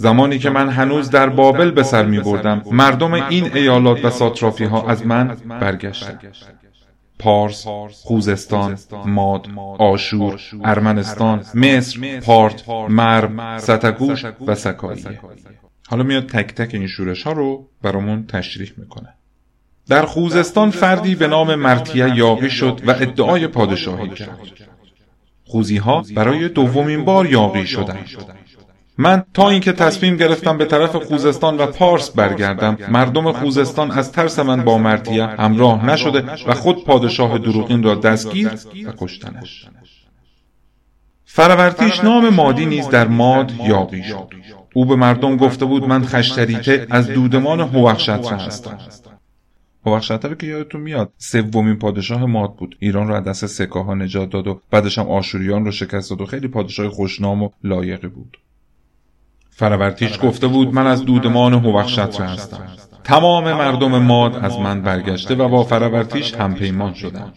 [0.01, 4.63] زمانی که من هنوز در بابل به سر می بردم مردم این ایالات و ساترافی
[4.63, 6.35] ها از من برگشتند
[7.19, 9.47] پارس، خوزستان، ماد،
[9.79, 15.19] آشور، ارمنستان، مصر، پارت، مرم، ستگوش و سکاییه
[15.89, 19.09] حالا میاد تک تک این شورش ها رو برامون تشریح می‌کنه.
[19.89, 24.39] در خوزستان فردی به نام مرتیه یاقی شد و ادعای پادشاهی کرد.
[25.45, 28.09] خوزی ها برای دومین بار یاقی شدند.
[29.01, 34.39] من تا اینکه تصمیم گرفتم به طرف خوزستان و پارس برگردم مردم خوزستان از ترس
[34.39, 38.51] من با مرتیه همراه نشده و خود پادشاه دروغین را دستگیر
[38.87, 39.67] و کشتنش
[41.25, 44.27] فرورتیش نام مادی نیز در ماد یاقی شد.
[44.73, 48.77] او به مردم گفته بود من خشتریته از دودمان هوخشتر هستم.
[49.85, 52.75] هوخشتر که یادتون میاد سومین پادشاه ماد بود.
[52.79, 56.25] ایران را از دست سکاها نجات داد و بعدش هم آشوریان رو شکست داد و
[56.25, 58.37] خیلی پادشاه خوشنام و لایقی بود.
[59.62, 62.63] فرورتیش گفته بود من از دودمان هوخشتر هستم.
[63.04, 67.34] تمام مردم ماد از من برگشته و با فرورتیش همپیمان شدند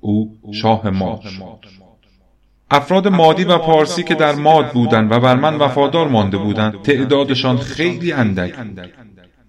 [0.00, 1.20] او شاه ماد.
[2.70, 7.56] افراد مادی و پارسی که در ماد بودند و بر من وفادار مانده بودند تعدادشان
[7.56, 8.54] خیلی اندک.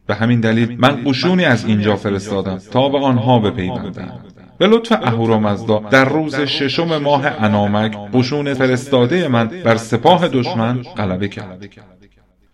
[0.08, 5.80] به همین دلیل من قشونی از اینجا فرستادم تا به آنها بپیوندند به لطف اهورامزدا.
[5.80, 11.70] در روز ششم ماه انامک قشون فرستاده من بر سپاه دشمن غلبه کرد.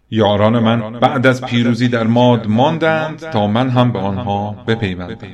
[0.09, 5.27] یاران من بعد از پیروزی در ماد ماندند تا من هم به آنها بپیوندم.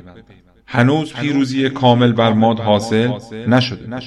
[0.66, 3.10] هنوز پیروزی کامل بر ماد حاصل
[3.48, 4.00] نشده.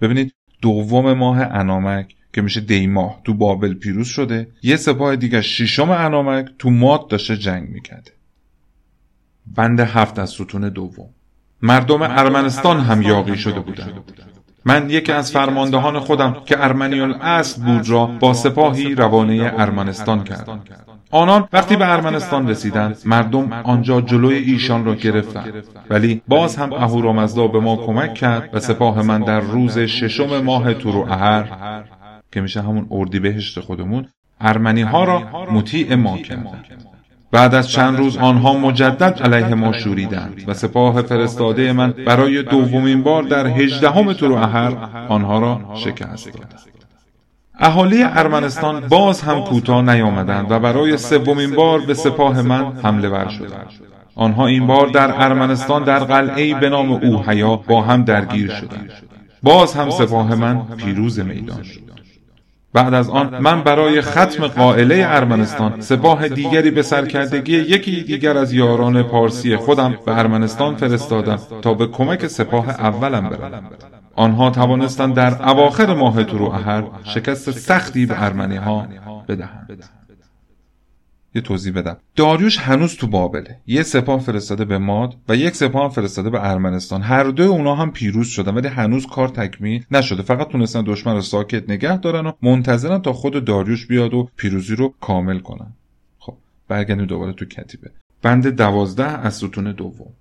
[0.00, 5.90] ببینید دوم ماه انامک که میشه دیماه تو بابل پیروز شده یه سپاه دیگه ششم
[5.90, 8.10] انامک تو ماد داشته جنگ می‌کرده.
[9.56, 11.08] بند هفت از ستون دوم.
[11.62, 13.92] مردم ارمنستان هم یاقی شده بودند.
[14.64, 20.60] من یکی از فرماندهان خودم که ارمنیال اصل بود را با سپاهی روانه ارمنستان کردم.
[21.10, 25.64] آنان وقتی به ارمنستان رسیدند مردم آنجا جلوی ایشان را گرفتند.
[25.90, 30.74] ولی باز هم اهورامزدا به ما کمک کرد و سپاه من در روز ششم ماه
[30.74, 31.44] تورو اهر
[32.32, 34.08] که میشه همون اردیبهشت خودمون
[34.40, 36.95] ارمنی ها را مطیع ما کردند.
[37.30, 43.02] بعد از چند روز آنها مجدد علیه ما شوریدند و سپاه فرستاده من برای دومین
[43.02, 44.76] بار در هجدهم تورو اهر
[45.08, 46.60] آنها را شکست دادند
[47.58, 53.28] اهالی ارمنستان باز هم کوتاه نیامدند و برای سومین بار به سپاه من حمله ور
[53.28, 53.70] شدند.
[54.14, 58.92] آنها این بار در ارمنستان در قلعه به نام اوهیا با هم درگیر شدند.
[59.42, 61.85] باز هم سپاه من پیروز میدان شد.
[62.72, 68.52] بعد از آن من برای ختم قائله ارمنستان سپاه دیگری به سرکردگی یکی دیگر از
[68.52, 73.62] یاران پارسی خودم به ارمنستان فرستادم تا به کمک سپاه اولم بروم
[74.14, 78.86] آنها توانستند در اواخر ماه تورو اهر شکست سختی به ارمنی ها
[79.28, 79.84] بدهند.
[81.36, 81.96] یه توضیح بدم.
[82.16, 83.58] داریوش هنوز تو بابله.
[83.66, 87.02] یه سپاه فرستاده به ماد و یک سپاه فرستاده به ارمنستان.
[87.02, 90.22] هر دوی اونا هم پیروز شدن ولی هنوز کار تکمیل نشده.
[90.22, 94.76] فقط تونستن دشمن رو ساکت نگه دارن و منتظرن تا خود داریوش بیاد و پیروزی
[94.76, 95.72] رو کامل کنن.
[96.18, 96.34] خب
[96.68, 97.90] برگردیم دوباره تو کتیبه.
[98.22, 100.12] بند دوازده از ستون دوم.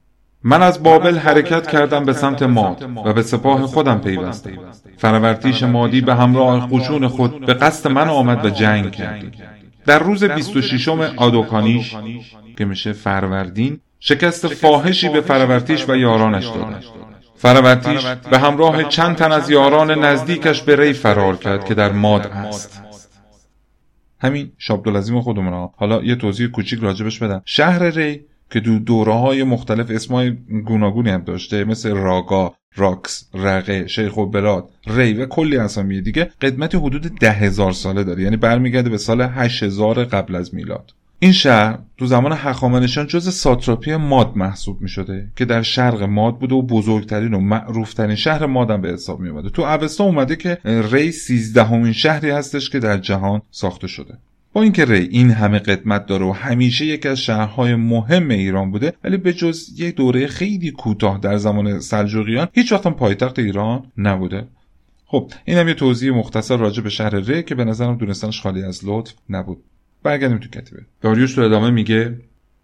[0.44, 4.52] من از بابل حرکت کردم به سمت ماد و به سپاه خودم پیوستم.
[4.98, 9.32] فرورتیش مادی به همراه قشون خود به قصد من آمد و جنگ کردیم
[9.86, 11.96] در روز 26 آدوکانیش
[12.58, 16.84] که میشه فروردین شکست فاحشی به فرورتیش و یارانش دادند
[17.36, 22.28] فرورتیش به همراه چند تن از یاران نزدیکش به ری فرار کرد که در ماد
[22.28, 22.82] است
[24.20, 25.74] همین شابدالعظیم خودمون ها.
[25.78, 27.42] حالا یه توضیح کوچیک راجبش بدم.
[27.46, 30.32] شهر ری که دو دوره های مختلف اسمای
[30.66, 36.30] گوناگونی هم داشته مثل راگا راکس رقه شیخ و بلاد ری و کلی اسامی دیگه
[36.42, 38.24] قدمت حدود ده هزار ساله داره.
[38.24, 40.94] یعنی برمیگرده به سال 8000 قبل از میلاد.
[41.20, 46.40] این شهر تو زمان هخامنشیان جز ساتراپی ماد محسوب می شده که در شرق ماد
[46.40, 50.58] بوده و بزرگترین و معروفترین شهر مادم به حساب می اومده تو اوستا اومده که
[50.66, 54.18] ری سیزدهمین شهری هستش که در جهان ساخته شده.
[54.56, 58.94] با اینکه ری این همه قدمت داره و همیشه یکی از شهرهای مهم ایران بوده
[59.04, 64.48] ولی به جز یک دوره خیلی کوتاه در زمان سلجوقیان هیچ وقت پایتخت ایران نبوده.
[65.06, 68.64] خب این هم یه توضیح مختصر راجع به شهر ری که به نظرم دونستنش خالی
[68.64, 69.64] از لطف نبود.
[70.04, 70.82] برگردیم تو کتیبه.
[71.02, 72.16] داریوش تو ادامه میگه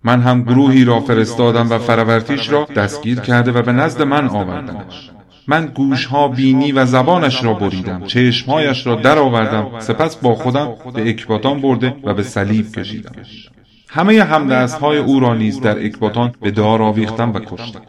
[0.04, 5.12] من هم گروهی را فرستادم و فرورتیش را دستگیر کرده و به نزد من آوردنش
[5.48, 8.04] من گوشها بینی و زبانش را بریدم.
[8.04, 13.50] چشمهایش را درآوردم سپس با خودم به اکباتان برده و به صلیب کشیدمش
[13.90, 17.82] همه همدست های او را نیز در اکباتان به دار آویختم و کشتم.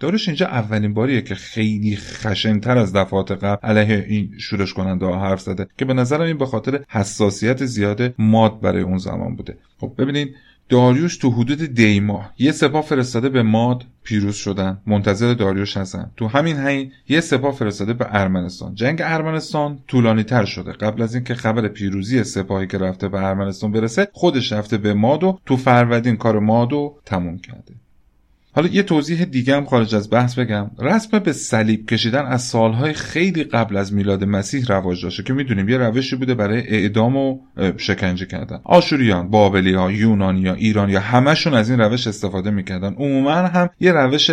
[0.00, 5.20] دارش اینجا اولین باریه که خیلی خشنتر از دفعات قبل علیه این شورش کننده ها
[5.20, 9.58] حرف زده که به نظرم این به خاطر حساسیت زیاد ماد برای اون زمان بوده.
[9.80, 10.34] خب ببینید
[10.70, 14.80] داریوش تو حدود دیماه یه سپاه فرستاده به ماد پیروز شدن.
[14.86, 16.10] منتظر داریوش هستن.
[16.16, 18.74] تو همین حین یه سپاه فرستاده به ارمنستان.
[18.74, 20.72] جنگ ارمنستان طولانی تر شده.
[20.72, 25.24] قبل از اینکه خبر پیروزی سپاهی که رفته به ارمنستان برسه خودش رفته به ماد
[25.24, 27.74] و تو فروردین کار مادو تموم کرده.
[28.52, 30.70] حالا یه توضیح دیگه هم خارج از بحث بگم.
[30.78, 35.68] رسم به صلیب کشیدن از سالهای خیلی قبل از میلاد مسیح رواج داشته که می‌دونیم
[35.68, 37.38] یه روشی بوده برای اعدام و
[37.76, 38.60] شکنجه کردن.
[38.64, 42.94] آشوریان بابلی ها یونانی ها ایران یا همشون از این روش استفاده می‌کردن.
[42.94, 44.30] عموما هم یه روش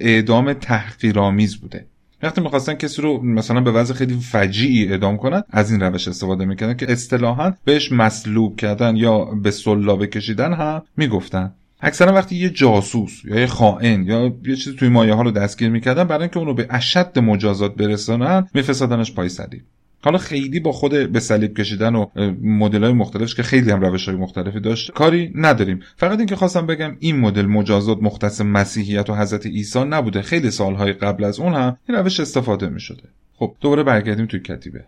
[0.00, 1.86] اعدام تحقیرآمیز بوده.
[2.22, 6.44] وقتی می‌خواستن کسی رو مثلا به وضع خیلی فجیعی اعدام کنن از این روش استفاده
[6.44, 11.52] می‌کردن که اصطلاحا بهش مصلوب کردن یا به سلابه کشیدن هم می‌گفتن.
[11.84, 15.68] اکثرا وقتی یه جاسوس یا یه خائن یا یه چیزی توی مایه ها رو دستگیر
[15.68, 19.62] می‌کردن برای اینکه اونو به اشد مجازات برسانن میفرستادنش پای صلیب.
[20.04, 22.06] حالا خیلی با خود به صلیب کشیدن و
[22.42, 25.80] مدل های مختلفش که خیلی هم روش های مختلفی داشت کاری نداریم.
[25.96, 30.92] فقط اینکه خواستم بگم این مدل مجازات مختص مسیحیت و حضرت عیسی نبوده خیلی سالهای
[30.92, 33.02] قبل از اون هم این روش استفاده می شده
[33.36, 34.84] خب دوباره برگردیم توی کتیبه.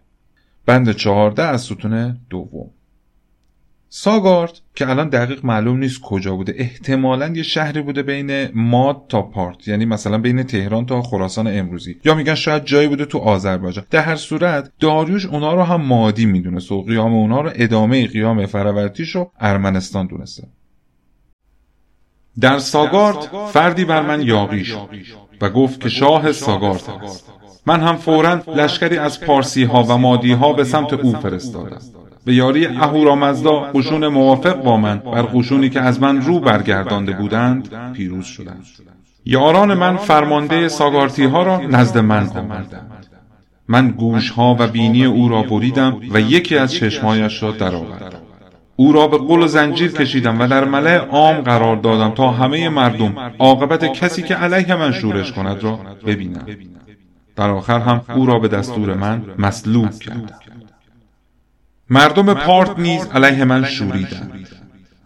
[0.66, 2.70] بند چهارده از ستون دوم.
[3.88, 9.22] ساگارد که الان دقیق معلوم نیست کجا بوده احتمالا یه شهری بوده بین ماد تا
[9.22, 11.96] پارت یعنی مثلا بین تهران تا خراسان امروزی.
[12.04, 13.84] یا میگن شاید جایی بوده تو آذربایجان.
[13.90, 18.46] در هر صورت داریوش اونا رو هم مادی می‌دونه و قیام اونا رو ادامه قیام
[18.46, 20.48] فرورتیش رو ارمنستان دونسته.
[22.40, 24.66] در ساگارد فردی بر من یاقی
[25.40, 27.32] و گفت که شاه ساگارد است
[27.66, 31.80] من هم فورا لشکری از پارسی ها و مادی ها به سمت او فرستادم.
[32.26, 37.92] به یاری اهورامزدا قشون موافق با من بر قشونی که از من رو برگردانده بودند
[37.92, 38.64] پیروز شدند.
[39.24, 42.96] یاران من فرمانده ساگارتی ها را نزد من آوردند.
[43.68, 48.20] من گوش ها و بینی او را بریدم و یکی از چشمایش را درآوردم.
[48.76, 52.68] او را به قل و زنجیر کشیدم و در ملع عام قرار دادم تا همه
[52.68, 56.56] مردم عاقبت کسی که علیه من شورش کند را ببینند
[57.36, 60.45] در آخر هم او را به دستور من مسلوب کردم.
[61.90, 64.48] مردم پارت نیز علیه من شوریدند.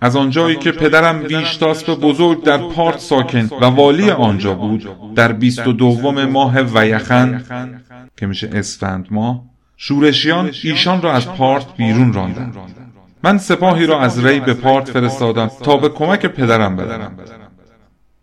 [0.01, 1.23] از آنجایی که پدرم
[1.87, 7.45] به بزرگ در پارت ساکن و والی آنجا بود در بیست و دوم ماه ویخن
[8.16, 9.43] که میشه اسفند ماه
[9.77, 12.57] شورشیان ایشان را از پارت بیرون راندند.
[13.23, 17.16] من سپاهی را از ری به پارت فرستادم تا به کمک پدرم بدرم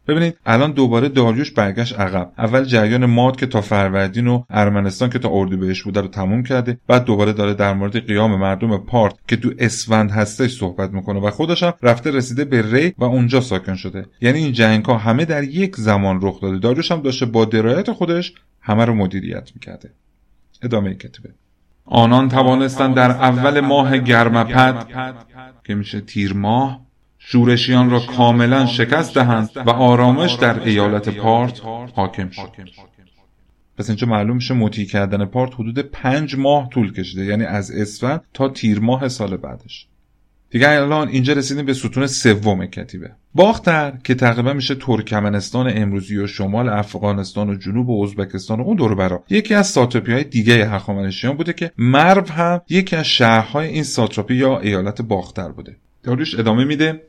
[0.07, 2.31] ببینید الان دوباره داریوش برگشت عقب.
[2.37, 6.79] اول جریان ماد که تا فروردین و ارمنستان که تا اردیبهشت بوده رو تموم کرده
[6.87, 11.31] بعد دوباره داره در مورد قیام مردم پارت که تو اسفند هستش صحبت می‌کنه و
[11.31, 14.05] خودش هم رفته رسیده به ری و اونجا ساکن شده.
[14.21, 16.57] یعنی این جنگ ها همه در یک زمان رخ داده.
[16.57, 19.91] داریوش هم داشته با درایت خودش همه رو مدیریت می‌کرده.
[20.61, 21.29] ادامه کتبه
[21.85, 24.87] آنان توانستند در اول ماه گرمپد
[25.63, 26.86] که میشه تیر ماه
[27.29, 31.61] شورشیان را کاملا شکست دهند و آرامش در ایالت پارت
[31.95, 32.49] حاکم شد.
[33.77, 38.21] پس اینجا معلوم میشه مطیع کردن پارت حدود پنج ماه طول کشیده یعنی از اسفند
[38.33, 39.87] تا تیر ماه سال بعدش.
[40.49, 43.11] دیگه الان اینجا رسیدیم به ستون سوم کتیبه.
[43.35, 48.75] باختر که تقریبا میشه ترکمنستان امروزی و شمال افغانستان و جنوب و ازبکستان و اون
[48.75, 49.23] دور برا.
[49.29, 54.35] یکی از ساتراپی های دیگه هخامنشیان بوده که مرو هم یکی از شهرهای این ساتراپی
[54.35, 55.75] یا ایالت باختر بوده.
[56.03, 57.06] داریوش ادامه میده.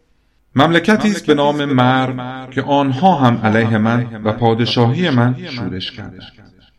[0.59, 2.15] مملکتی است به نام مرو
[2.51, 6.23] که آنها هم علیه من و پادشاهی من شورش کردند.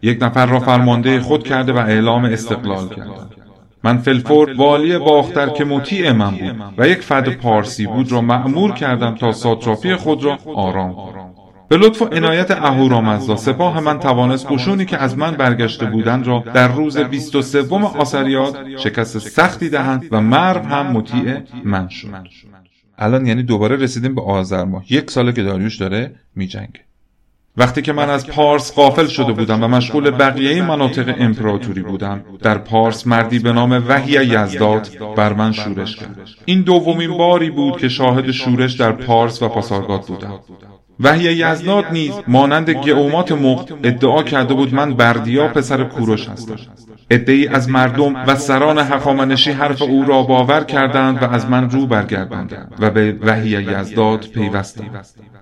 [0.02, 3.36] یک نفر را فرمانده خود کرده و اعلام استقلال کرد.
[3.84, 8.74] من فلفور والی باختر که مطیع من بود و یک فد پارسی بود را معمور
[8.74, 11.30] کردم تا ساتراپی خود را آرام کنم.
[11.70, 16.44] به لطف و عنایت اهورامزدا سپاه من توانست قشونی که از من برگشته بودند را
[16.54, 17.64] در روز 23
[18.00, 22.08] آسریاد شکست سختی دهند و مرو هم مطیع من شد
[23.00, 24.94] الان یعنی دوباره رسیدیم به آذر ماه.
[24.94, 26.80] یک ساله که داریوش داره میجنگه.
[27.58, 32.58] وقتی که من از پارس قافل شده بودم و مشغول بقیه مناطق امپراتوری بودم در
[32.58, 36.30] پارس مردی به نام وحی یزداد بر من شورش کرد.
[36.46, 40.40] این دومین باری بود که شاهد شورش در پارس و پاسارگاد بودم.
[41.00, 46.56] وحی یزداد نیز مانند گئومات مقت ادعا کرده بود من بردیا پسر کوروش هستم.
[47.10, 51.88] ادعی از مردم و سران حقامنشی حرف او را باور کردند و از من رو
[51.88, 54.84] برگرداندند و به وحی یزداد پیوستم.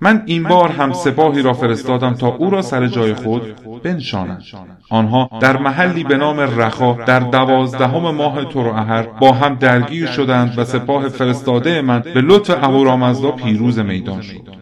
[0.02, 3.42] من این بار هم سپاهی را فرستادم تا او را سر جای خود
[3.84, 4.44] بنشانند.
[4.90, 10.64] آنها در محلی به نام رخا در دوازدهم ماه تورعهر با هم درگیر شدند و
[10.64, 14.57] سپاه فرستاده من به لطف اهورامزدا پیروز میدان شد.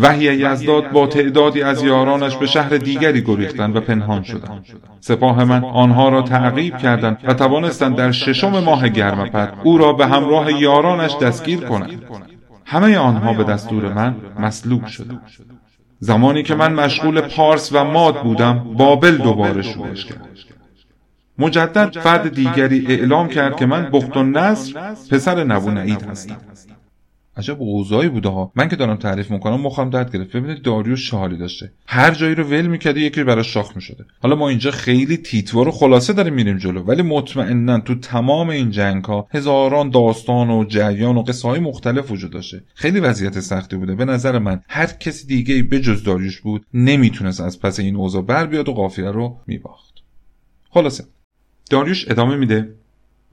[0.00, 4.66] وحی یزداد با تعدادی از یارانش به شهر دیگری گریختند و پنهان شدند.
[5.00, 10.06] سپاه من آنها را تعقیب کردند و توانستند در ششم ماه گرمپد او را به
[10.06, 12.02] همراه یارانش دستگیر کنند.
[12.64, 15.22] همه آنها به دستور من مسلوب شدند.
[16.00, 20.28] زمانی که من مشغول پارس و ماد بودم بابل دوباره شورش کرد.
[21.38, 26.36] مجدد فرد دیگری اعلام کرد که من بخت و نصر پسر نبونعید هستم.
[27.36, 28.52] عجب اوضاعی بوده ها.
[28.54, 30.36] من که دارم تعریف می‌کنم مخم درد گرفت.
[30.36, 31.72] ببینید داریوش شالی داشته.
[31.86, 34.04] هر جایی رو ول می‌کرده یکی براش شاخ می‌شده.
[34.22, 36.82] حالا ما اینجا خیلی تیتوار و خلاصه داریم میریم جلو.
[36.82, 42.10] ولی مطمئنا تو تمام این جنگ ها هزاران داستان و جریان و قصه های مختلف
[42.10, 42.62] وجود داشته.
[42.74, 43.94] خیلی وضعیت سختی بوده.
[43.94, 48.46] به نظر من هر کسی دیگه بجز داریوش بود نمی‌تونست از پس این اوضاع بر
[48.46, 49.94] بیاد و قافیه رو میباخت.
[50.70, 51.04] خلاصه.
[51.70, 52.74] داریوش ادامه میده.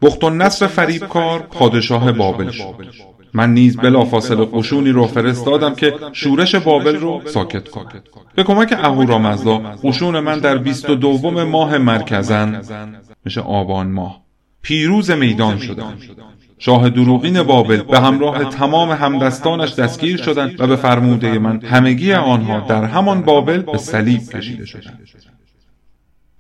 [0.02, 2.52] بخت و نصر فریبکار پادشاه بابل.
[2.52, 2.76] شد
[3.38, 7.85] من نیز بلافاصله قشونی رو فرستادم که شورش بابل رو ساکت کن
[8.35, 12.61] به کمک اهورامزدا قشون من در بیست و دوم ماه مرکزن.
[13.25, 14.21] میشه آبان ماه.
[14.61, 16.01] پیروز میدان شدند
[16.59, 22.59] شاه دروغین بابل به همراه تمام همدستانش دستگیر شدند و به فرموده من همگی آنها
[22.59, 24.99] در همان بابل به صلیب کشیده شدند.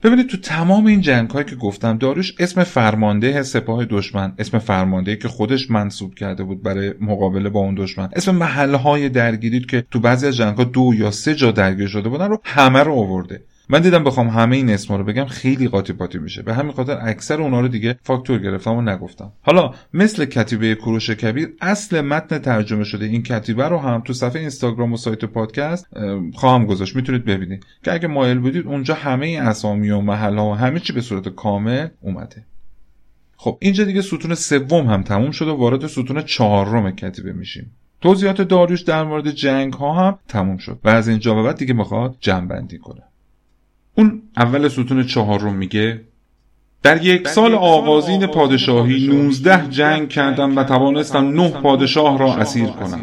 [0.03, 5.15] ببینید تو تمام این جنگ هایی که گفتم داریوش اسم فرمانده سپاه دشمن اسم فرمانده
[5.15, 9.85] که خودش منصوب کرده بود برای مقابله با اون دشمن اسم محل های درگیری که
[9.91, 12.93] تو بعضی از جنگ ها دو یا سه جا درگیر شده بودن رو همه رو
[12.93, 13.41] آورده.
[13.69, 16.41] من دیدم بخوام همه این اسما رو بگم خیلی قاطی پاتی میشه.
[16.41, 19.31] به همین خاطر اکثر اونا رو دیگه فاکتور گرفتم و نگفتم.
[19.41, 24.39] حالا مثل کتیبه کوروش کبیر اصل متن ترجمه شده این کتیبه رو هم تو صفحه
[24.39, 25.87] اینستاگرام و سایت پادکست
[26.33, 26.95] خواهم گذاشت.
[26.95, 27.65] می‌تونید ببینید.
[27.83, 31.29] که اگه مایل بودید اونجا همه اسامی و محل ها و همه چی به صورت
[31.29, 32.45] کامل اومده.
[33.37, 37.71] خب اینجا دیگه ستون سوم هم تموم شده و وارد ستون چهارم کتیبه میشیم.
[38.01, 40.79] توضیحات داریوش در مورد جنگ ها هم تموم شد.
[40.83, 43.03] و از اینجا به بعد دیگه می‌خواد جمع بندی کنه.
[43.97, 46.01] اون اول ستون چهارم میگه
[46.83, 53.01] در یک سال آغازین پادشاهی 19 جنگ کردم و توانستم نه پادشاه را اسیر کنم.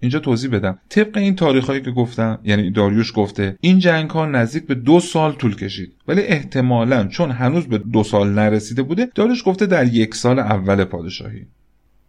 [0.00, 0.78] اینجا توضیح بدم.
[0.88, 5.32] طبق این تاریخ که گفتم یعنی داریوش گفته این جنگ ها نزدیک به دو سال
[5.32, 5.92] طول کشید.
[6.08, 10.84] ولی احتمالا چون هنوز به دو سال نرسیده بوده داریوش گفته در یک سال اول
[10.84, 11.46] پادشاهی.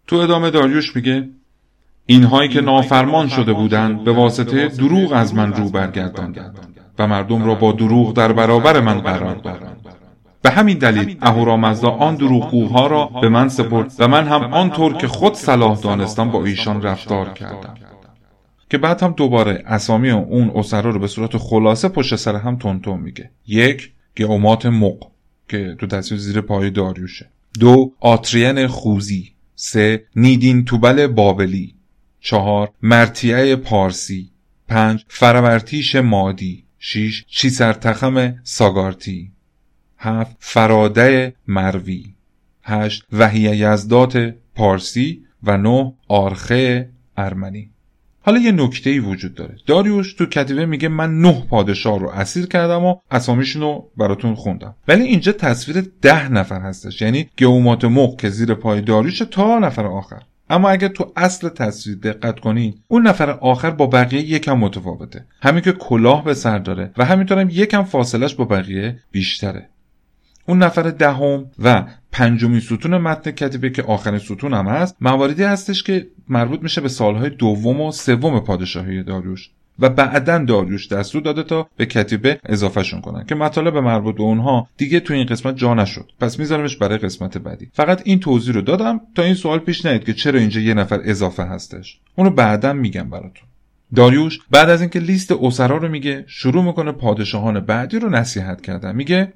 [0.07, 1.29] تو ادامه داریوش میگه
[2.05, 6.82] اینهایی که نافرمان شده بودند به واسطه دروغ از من رو برگرداندند.
[6.99, 9.85] و مردم را با دروغ در برابر من قرار دادند
[10.41, 15.07] به همین دلیل اهورامزدا آن دروغگوها را به من سپرد و من هم آنطور که
[15.07, 17.75] خود صلاح دانستم با ایشان رفتار کردم.
[18.69, 22.99] که بعد هم دوباره اسامی اون اسرا رو به صورت خلاصه پشت سر هم تونتون
[22.99, 23.29] میگه.
[23.47, 25.07] یک گئومات مق
[25.47, 27.29] که تو تصویر زیر پای داریوشه.
[27.59, 29.31] دو آترین خوزی.
[29.55, 31.75] سه نیدین توبل بابلی.
[32.19, 34.29] چهار مرتیه پارسی.
[34.67, 36.62] پنج فرورتیش مادی.
[36.85, 39.31] شیش چیسرتخم ساگارتی؟
[39.97, 42.13] هفت فراده مروی؟
[42.63, 47.69] هشت وحیه یزدات پارسی؟ و نه آرخه ارمنی؟
[48.21, 49.55] حالا یه نکته ای وجود داره.
[49.65, 54.75] داریوش تو کتیبه میگه من نه پادشاه رو اسیر کردم و اسامیشون رو براتون خوندم.
[54.87, 57.01] ولی اینجا تصویر ده نفر هستش.
[57.01, 60.21] یعنی گومات مخ که زیر پای داریوش تا نفر آخر.
[60.49, 65.25] اما اگر تو اصل تصویر دقت کنید اون نفر آخر با بقیه یکم متفاوته.
[65.41, 69.69] همین که کلاه به سر داره و همینطورم یکم فاصلش با بقیه بیشتره.
[70.47, 75.83] اون نفر دهم و پنجمین ستون متن کتیبه که آخرین ستون هم هست مواردی هستش
[75.83, 79.49] که مربوط میشه به سالهای دوم و سوم پادشاهی داریوش.
[79.79, 84.67] و بعدا داریوش دستور داده تا به کتیبه اضافهشون کنن که مطالب مربوط به اونها
[84.77, 86.11] دیگه تو این قسمت جا نشد.
[86.19, 87.67] پس میذارمش برای قسمت بعدی.
[87.73, 90.99] فقط این توضیح رو دادم تا این سوال پیش نیاد که چرا اینجا یه نفر
[91.03, 91.99] اضافه هستش.
[92.15, 93.47] اونو بعدا میگم براتون.
[93.95, 98.95] داریوش بعد از اینکه لیست اسرا رو میگه شروع می‌کنه پادشاهان بعدی رو نصیحت کردن.
[98.95, 99.33] میگه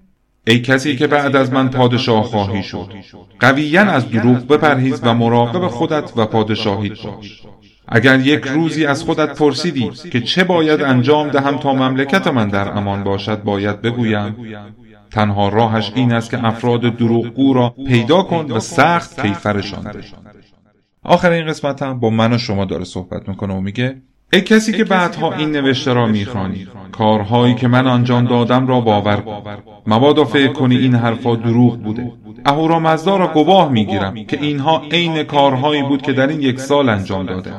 [0.48, 2.94] ای کسی که بعد از من پادشاه خواهی شد
[3.40, 7.42] قویا از دروغ بپرهیز و مراقب خودت و پادشاهیت باش.
[7.88, 12.78] اگر یک روزی از خودت پرسیدی که چه باید انجام دهم تا مملکت من در
[12.78, 14.36] امان باشد باید بگویم.
[15.12, 20.04] تنها راهش این است که افراد دروغگو را پیدا کن و سخت کیفرشان ده
[21.04, 24.02] آخر این قسمت هم با من و شما داره صحبت می‌کنه و میگه
[24.34, 29.18] ای کسی که بعدها این نوشته را می‌خوانی کارهایی که من انجام دادم را باور
[29.18, 29.44] کن.
[29.88, 32.12] مبادا فکر کنی این حرفا دروغ بوده.
[32.46, 37.26] اهورامزدا را گواه می‌گیرم که اینها عین کارهایی بود که در این یک سال انجام
[37.26, 37.54] داده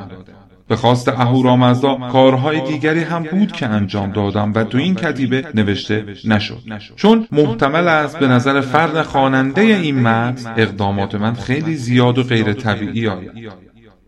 [0.67, 6.05] به خواست اهورامزدا کارهای دیگری هم بود که انجام دادم و تو این کتیبه نوشته
[6.25, 6.59] نشد.
[6.95, 12.53] چون محتمل است به نظر فرد خواننده این متن اقدامات من خیلی زیاد و غیر
[12.53, 13.31] طبیعی آید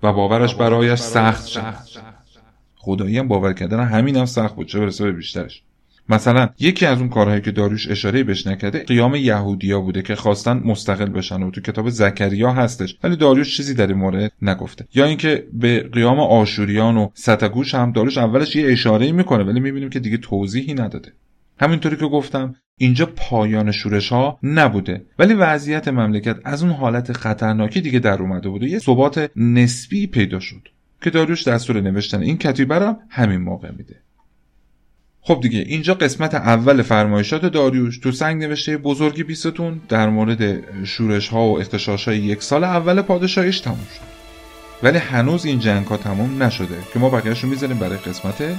[0.04, 1.74] و باورش برایش سخت شد
[2.84, 5.62] خدایی هم باور کردن همین هم سخت بود چه برسه به بیشترش؟
[6.10, 10.62] مثلا یکی از اون کارهایی که داریوش اشاره بهش نکرده قیام یهودیا بوده که خواستن
[10.66, 14.86] مستقل بشن و تو کتاب زکریا هستش ولی داریوش چیزی در این مورد نگفته.
[14.96, 19.90] یا اینکه به قیام آشوریان و ستگوش هم داریوش اولش یه اشاره می‌کنه ولی می‌بینیم
[19.90, 21.14] که دیگه توضیحی نداده.
[21.60, 25.06] همینطوری که گفتم اینجا پایان شورش ها نبوده.
[25.20, 30.40] ولی وضعیت مملکت از اون حالت خطرناکی دیگه در اومده بوده یه ثبات نسبی پیدا
[30.40, 30.68] شد.
[31.02, 33.96] که داریوش دستور نوشتن این کتیبه را همین موقع میده.
[35.22, 41.28] خب دیگه اینجا قسمت اول فرمایشات داریوش تو سنگ نوشته بزرگی بیستون در مورد شورش
[41.28, 44.12] ها و اختشاش های یک سال اول پادشاهیش تموم شد.
[44.84, 48.56] ولی هنوز این جنگ ها تموم نشده که ما بقیهش رو می‌ذاریم برای قسمت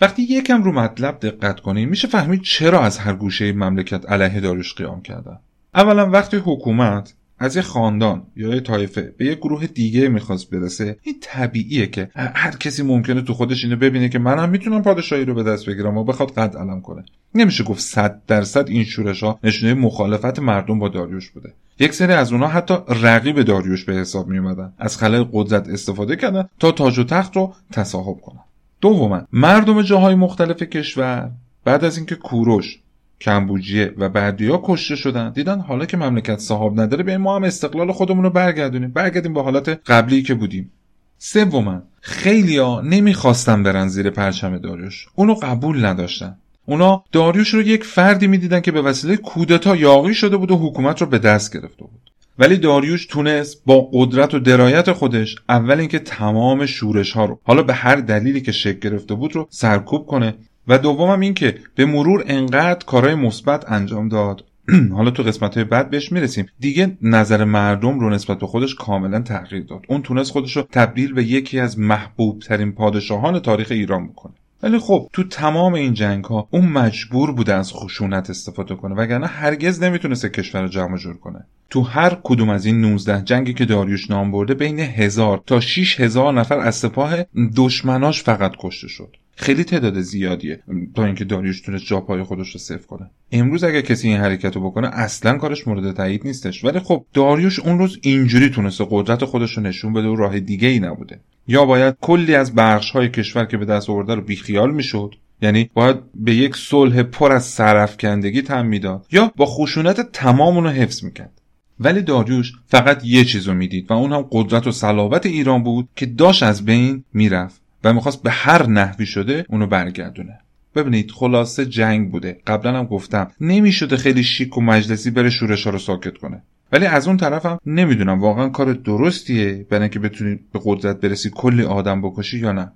[0.00, 4.74] وقتی یکم رو مطلب دقت کنیم میشه فهمید چرا از هر گوشه مملکت علیه داریوش
[4.74, 5.38] قیام کردن.
[5.74, 10.96] اولا وقتی حکومت از یه خاندان یا یه طایفه به یه گروه دیگه می‌خواست برسه
[11.02, 15.34] این طبیعیه که هر کسی ممکنه تو خودش اینو ببینه که منم می‌تونم پادشاهی رو
[15.34, 17.04] به دست بگیرم و بخواد قد علم کنه.
[17.34, 21.52] نمیشه گفت صد درصد این شورش ها نشونه مخالفت مردم با داریوش بوده.
[21.78, 26.16] یک سری از اونها حتی رقیب داریوش به حساب می اومدن از خلای قدرت استفاده
[26.16, 28.40] کردن تا تاج و تخت رو تصاحب کنن.
[28.80, 31.30] دوما مردم جاهای مختلف کشور
[31.64, 32.78] بعد از اینکه کوروش
[33.20, 37.92] کمبوجیه و بعدیا کشته شدن دیدن حالا که مملکت صاحب نداره به ما هم استقلال
[37.92, 38.90] خودمون رو برگردونیم.
[38.90, 40.72] برگردیم به حالت قبلی که بودیم.
[41.18, 45.06] سوما خیلیا نمی‌خواستن برن زیر پرچم داریوش.
[45.14, 46.36] اونو قبول نداشتن.
[46.66, 51.00] اونا داریوش رو یک فردی می‌دیدن که به وسیله کودتا یاقی شده بود و حکومت
[51.00, 52.05] رو به دست گرفته بود.
[52.38, 57.62] ولی داریوش تونست با قدرت و درایت خودش اول اینکه تمام شورش ها رو حالا
[57.62, 60.34] به هر دلیلی که شکل گرفته بود رو سرکوب کنه
[60.68, 64.44] و دومم این که به مرور انقدر کارهای مثبت انجام داد.
[64.96, 66.46] حالا تو قسمت های بعد بهش می‌رسیم.
[66.60, 69.84] دیگه نظر مردم رو نسبت به خودش کاملا تغییر داد.
[69.88, 74.34] اون تونست خودش رو تبدیل به یکی از محبوب ترین پادشاهان تاریخ ایران بکنه.
[74.62, 79.26] ولی خب تو تمام این جنگ ها اون مجبور بوده از خشونت استفاده کنه وگرنه
[79.26, 81.46] هرگز نمی‌تونست کشور رو جمع جور کنه.
[81.70, 86.00] تو هر کدوم از این 19 جنگی که داریوش نام برده بین هزار تا 6
[86.00, 87.16] هزار نفر از سپاه
[87.56, 89.16] دشمناش فقط کشته شد.
[89.38, 90.62] خیلی تعداد زیادیه.
[90.94, 93.10] تا اینکه داریوش تونست جا پای خودش رو صفر کنه.
[93.32, 96.64] امروز اگر کسی این حرکت رو بکنه اصلا کارش مورد تایید نیستش.
[96.64, 100.68] ولی خب داریوش اون روز اینجوری تونسته قدرت خودش رو نشون بده و راه دیگه
[100.68, 101.20] ای نبوده.
[101.48, 105.70] یا باید کلی از بخش های کشور که به دست آورده رو بیخیال می‌شد یعنی
[105.74, 111.04] باید به یک صلح پر از سرفکندگی تم می‌داد یا با خشونت تمام رو حفظ
[111.04, 111.40] می‌کرد.
[111.80, 115.88] ولی داریوش فقط یه چیز رو می‌دید و اون هم قدرت و صلابت ایران بود
[115.96, 117.65] که داشت از بین می‌رفت.
[117.86, 120.38] و می‌خواست به هر نحوی شده اونو برگردونه.
[120.74, 122.38] ببینید خلاصه جنگ بوده.
[122.46, 126.42] قبلا هم گفتم نمی‌شده خیلی شیک و مجلسی بره شورش ها رو ساکت کنه.
[126.72, 131.62] ولی از اون طرفم نمی‌دونم واقعا کار درستیه برای اینکه بتونی به قدرت برسی کلی
[131.62, 132.72] آدم بکشی یا نه.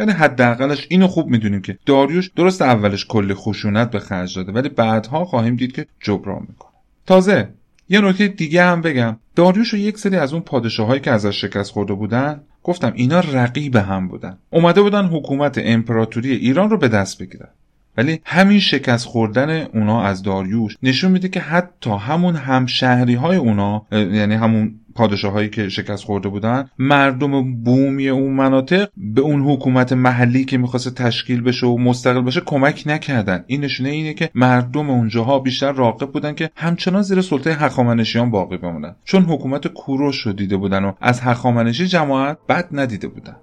[0.00, 4.68] یعنی حداقلش اینو خوب می‌دونیم که داریوش درست اولش کلی خشونت به خرج داده ولی
[4.68, 6.72] بعدها خواهیم دید که جبران می‌کنه.
[7.06, 7.48] تازه
[7.88, 9.16] یه نکته دیگه هم بگم.
[9.36, 13.76] داریوش و یک سری از اون پادشاهایی که ازش شکست خورده بودن گفتم اینا رقیب
[13.76, 14.38] هم بودن.
[14.50, 17.48] اومده بودن حکومت امپراتوری ایران رو به دست بگیرن.
[17.96, 23.86] ولی همین شکست خوردن اونا از داریوش نشون میده که حتی همون همشهری های اونا
[23.92, 30.44] یعنی همون پادشاهایی که شکست خورده بودن مردم بومی اون مناطق به اون حکومت محلی
[30.44, 33.44] که می‌خواست تشکیل بشه و مستقل بشه کمک نکردن.
[33.46, 38.56] این نشونه اینه که مردم اونجاها بیشتر راقب بودن که همچنان زیر سلطه هخامنشیان باقی
[38.56, 38.96] بمونن.
[39.04, 43.36] چون حکومت کوروش رو دیده بودن و از هخامنشی جماعت بد ندیده بودن.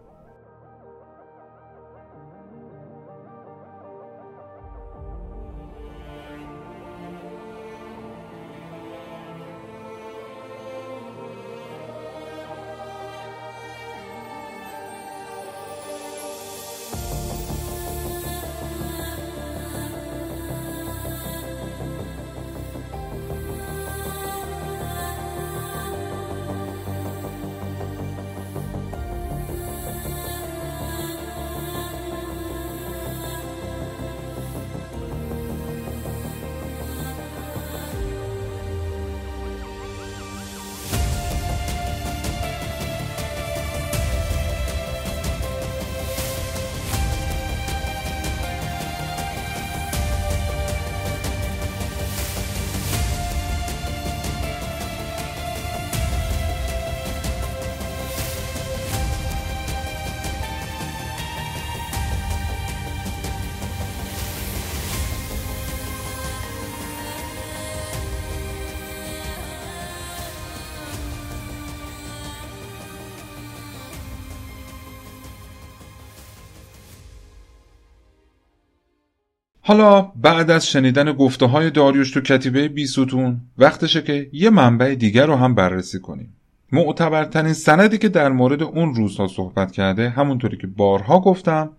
[79.69, 85.25] حالا بعد از شنیدن گفته های داریوش تو کتیبه بیستون وقتشه که یه منبع دیگر
[85.25, 86.33] رو هم بررسی کنیم.
[86.71, 91.69] معتبرترین سندی که در مورد اون روزها صحبت کرده همونطوری که بارها گفتم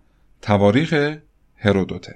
[0.41, 1.17] تواریخ
[1.55, 2.15] هرودوته.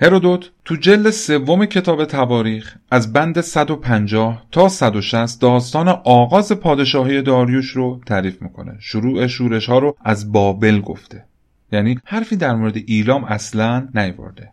[0.00, 7.70] هرودوت تو جلد سوم کتاب تواریخ از بند 150 تا 160 داستان آغاز پادشاهی داریوش
[7.70, 8.76] رو تعریف می‌کنه.
[8.80, 11.24] شروع شورش ها رو از بابل گفته.
[11.72, 14.52] یعنی حرفی در مورد ایلام اصلا نیورده.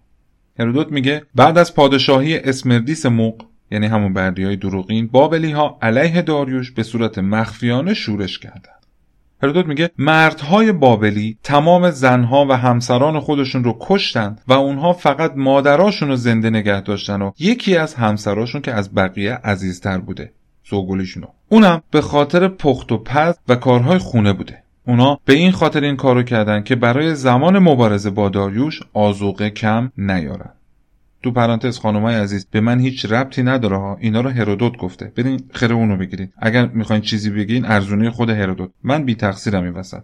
[0.59, 6.21] هرودوت میگه بعد از پادشاهی اسمردیس موق یعنی همون بردی های دروغین بابلی ها علیه
[6.21, 8.75] داریوش به صورت مخفیانه شورش کردن
[9.43, 16.09] هرودوت میگه مردهای بابلی تمام زنها و همسران خودشون رو کشتن و اونها فقط مادراشون
[16.09, 20.31] رو زنده نگه داشتن و یکی از همسراشون که از بقیه عزیزتر بوده
[20.63, 24.63] سوگلیشونو اونم به خاطر پخت و پز و کارهای خونه بوده.
[24.87, 29.91] اونا به این خاطر این کارو کردن که برای زمان مبارزه با داریوش آزوقه کم
[29.97, 30.49] نیارن.
[31.25, 33.97] تو پرانتز خانمای عزیز به من هیچ ربطی نداره ها.
[33.99, 35.11] اینا رو هرودوت گفته.
[35.15, 38.69] برین خیر اونو بگیرید اگر می‌خواین چیزی بگین ارزونی خود هرودوت.
[38.83, 40.01] من بی تقصیرم این وسط.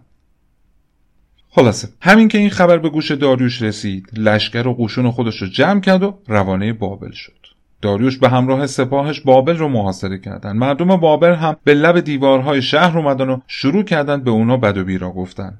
[1.48, 1.88] خلاصه.
[2.00, 6.02] همین که این خبر به گوش داریوش رسید لشکر و قوشون خودش رو جمع کرد
[6.02, 7.46] و روانه بابل شد.
[7.82, 10.56] داریوش به همراه سپاهش بابل رو محاصره کردند.
[10.56, 14.84] مردم بابل هم به لب دیوارهای شهر اومدن و شروع کردن به اونا بد و
[14.84, 15.58] بیرا گفتن.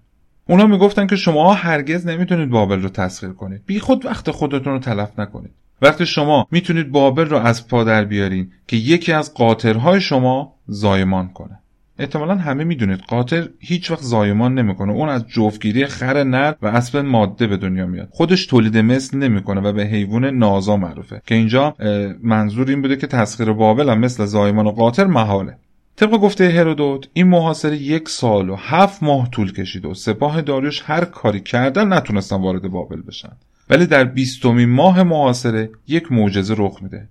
[0.48, 3.62] اونا می‌گفتن که شما هرگز نمی‌تونید بابل رو تسخیر کنید.
[3.66, 5.50] بی خود وقت خودتون رو تلف نکنید.
[5.82, 11.28] وقتی شما می‌تونید بابل رو از پا در بیارین که یکی از قاطرهای شما زایمان
[11.28, 11.58] کنه.
[11.98, 14.92] احتمالا همه می‌دونید قاطر هیچ وقت زایمان نمی‌کنه.
[14.92, 18.08] اون از جفتگیری خر نر و اسب ماده به دنیا میاد.
[18.10, 21.22] خودش تولید مثل نمی‌کنه و به حیوان نازا معروفه.
[21.26, 21.74] که اینجا
[22.22, 25.56] منظور این بوده که تسخیر بابل هم مثل زایمان و قاطر محاله.
[25.96, 30.82] طبق گفته هرودوت این محاصره یک سال و هفت ماه طول کشید و سپاه داریوش
[30.84, 33.32] هر کاری کردن نتونستن وارد بابل بشن.
[33.70, 37.08] ولی در بیستمین ماه محاصره یک معجزه رخ میده.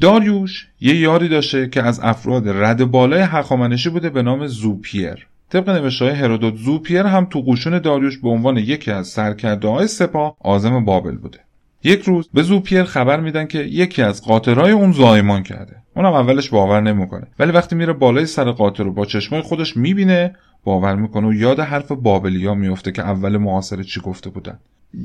[0.00, 5.26] داریوش یه یاری داشته که از افراد رد بالای هخامنشی بوده به نام زوپیر.
[5.50, 9.86] طبق نوشته های هرودوت زوپیر هم تو قشون داریوش به عنوان یکی از سرکرده های
[9.86, 11.38] سپاه آزم بابل بوده.
[11.84, 15.76] یک روز به زوپیر خبر میدن که یکی از قاطرهای اون زایمان کرده.
[15.96, 17.26] اونم اولش باور نمی‌کنه.
[17.38, 21.60] ولی وقتی میره بالای سر قاطر رو با چشمای خودش می‌بینه باور می‌کنه و یاد
[21.60, 24.58] حرف بابلیا میفته که اول معاصره چی گفته بودن.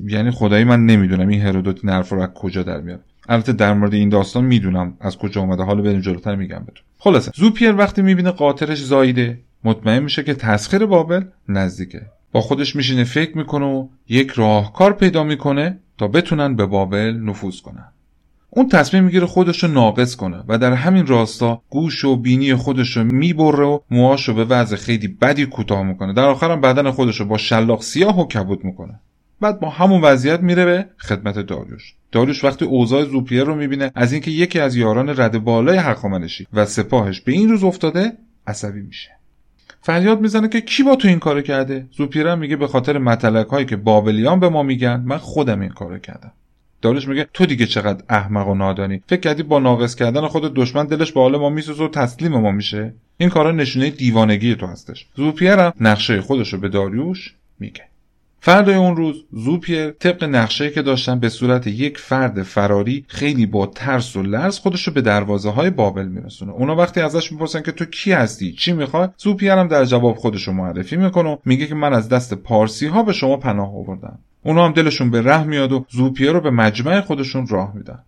[0.08, 3.94] یعنی خدایی من نمی‌دونم این هرودوت این رو از کجا در میاره البته در مورد
[3.94, 5.64] این داستان می‌دونم از کجا اومده.
[5.64, 6.84] حالا بریم جلوتر میگم بهتون.
[6.98, 12.02] خلاصه زوپیر وقتی می‌بینه قاطرش زایده مطمئن میشه که تسخیر بابل نزدیکه.
[12.32, 17.62] با خودش میشینه فکر می‌کنه و یک راهکار پیدا می‌کنه تا بتونن به بابل نفوذ
[17.62, 17.86] کنن.
[18.50, 22.98] اون تصمیم می‌گیره خودش رو ناقص کنه و در همین راستا گوش و بینی خودش
[22.98, 26.14] رو می‌بره و موهاش رو به وضع خیلی بدی کوتاه می‌کنه.
[26.14, 29.00] در آخرم بدن خودش رو با شلاق سیاه و کبود می‌کنه.
[29.42, 31.94] بعد با همون وضعیت میره به خدمت داریوش.
[32.12, 36.66] داریوش وقتی اوضاع زوپیر رو می‌بینه از اینکه یکی از یاران رد بالای هخامنشی و
[36.66, 38.12] سپاهش به این روز افتاده
[38.48, 39.10] عصبی میشه.
[39.84, 43.66] فریاد می‌زنه که کی با تو این کارو کرده؟ زوپیر میگه به خاطر متلک هایی
[43.66, 46.32] که بابلیان به ما میگن من خودم این کارو کردم.
[46.82, 50.86] داریوش میگه تو دیگه چقدر احمق و نادانی؟ فکر کردی با ناقص کردن خود دشمن
[50.86, 55.08] دلش به حال ما میسوزه و تسلیم ما میشه؟ این کارا نشونه دیوانگی تو هستش.
[55.16, 57.84] زوپیر هم نقشه خودش رو به داریوش میگه.
[58.46, 63.66] فردای اون روز زوپیر طبق نقشه که داشتن به صورت یک فرد فراری خیلی با
[63.66, 66.52] ترس و لرز خودش رو به دروازه های بابل میرسونه.
[66.52, 70.48] اونا وقتی ازش می‌پرسن که تو کی هستی؟ چی می‌خوای؟ زوپیر هم در جواب خودش
[70.48, 74.20] رو معرفی می‌کنه و میگه که من از دست پارسی ها به شما پناه آوردم.
[74.44, 78.00] اونا هم دلشون به ره میاد و زوپیر رو به مجمع خودشون راه میدن.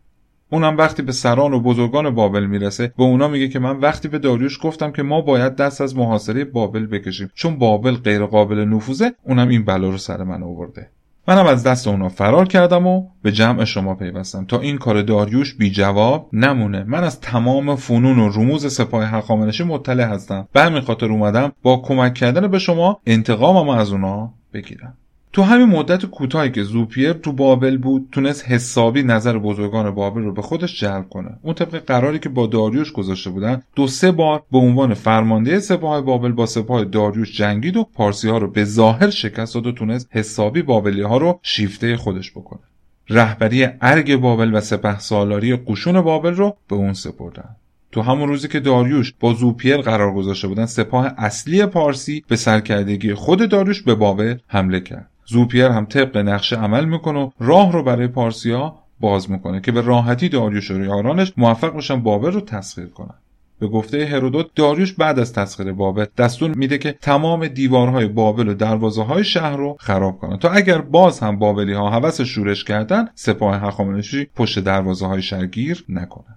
[0.49, 4.19] اونم وقتی به سران و بزرگان بابل می‌رسه به اونا میگه که من وقتی به
[4.19, 9.11] داریوش گفتم که ما باید دست از محاصره بابل بکشیم چون بابل غیر قابل نفوذه
[9.23, 10.89] اونم این بلا رو سر من آورده.
[11.27, 14.45] منم از دست اونا فرار کردم و به جمع شما پیوستم.
[14.45, 16.83] تا این کار داریوش بی جواب نمونه.
[16.83, 20.47] من از تمام فنون و رموز سپاه هخامنشی مطلع هستم.
[20.53, 24.97] به همین خاطر اومدم با کمک کردن به شما انتقامم از اونا بگیرم.
[25.35, 30.33] تو همین مدت کوتاهی که زوپیر تو بابل بود تونست حسابی نظر بزرگان بابل رو
[30.33, 31.29] به خودش جلب کنه.
[31.41, 36.01] اون طبق قراری که با داریوش گذاشته بودن دو سه بار به عنوان فرمانده سپاه
[36.01, 40.07] بابل با سپاه داریوش جنگید و پارسی ها رو به ظاهر شکست داد و تونست
[40.11, 42.61] حسابی بابلی ها رو شیفته خودش بکنه.
[43.09, 47.55] رهبری ارگ بابل و سپه سالاری قشون بابل رو به اون سپردن.
[47.91, 53.13] تو همون روزی که داریوش با زوپیر قرار گذاشته بودن سپاه اصلی پارسی به سرکردگی
[53.13, 55.09] خود داریوش به بابل حمله کرد.
[55.25, 59.81] زوپیر هم طبق نقشه عمل می‌کنه و راه رو برای پارسیا باز می‌کنه که به
[59.81, 63.15] راحتی داریوش و یارانش موفق باشن بابل رو تسخیر کنن.
[63.59, 68.53] به گفته هرودوت داریوش بعد از تسخیر بابل دستور میده که تمام دیوارهای بابل و
[68.53, 73.07] دروازه های شهر رو خراب کنن تا اگر باز هم بابلی ها حوس شورش کردن
[73.15, 76.35] سپاه هخامنشی پشت دروازه های شهرگیر نکنن.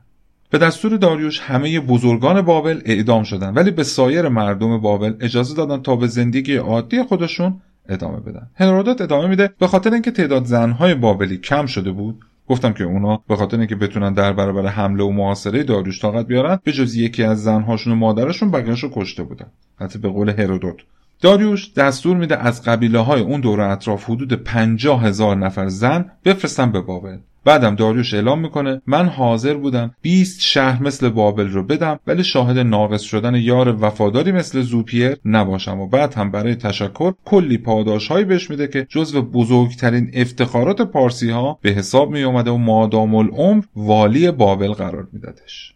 [0.50, 5.82] به دستور داریوش همه بزرگان بابل اعدام شدن ولی به سایر مردم بابل اجازه دادن
[5.82, 8.50] تا به زندگی عادی خودشون ادامه بدن.
[8.54, 12.20] هرودوت ادامه میده به خاطر اینکه تعداد زنهای بابلی کم شده بود.
[12.48, 16.58] گفتم که اونا به خاطر اینکه بتونن در برابر حمله و محاصره داریوش طاقت بیارن
[16.64, 19.46] به جز یکی از زنهاشون و مادرشون بقیه‌اشو کشته بودن.
[19.76, 20.76] حتی به قول هرودوت.
[21.20, 26.72] داریوش دستور میده از قبیله های اون دور اطراف حدود پنجاه هزار نفر زن بفرستن
[26.72, 27.18] به بابل.
[27.48, 32.58] بعدم داریوش اعلام می‌کنه من حاضر بودم 20 شهر مثل بابل رو بدم ولی شاهد
[32.58, 35.80] ناقص شدن یار وفاداری مثل زوپیر نباشم.
[35.80, 41.30] و بعد هم برای تشکر کلی پاداش هایی بهش میده که جزو بزرگترین افتخارات پارسی
[41.30, 45.74] ها به حساب می اومده و مادام العمر والی بابل قرار میدادش.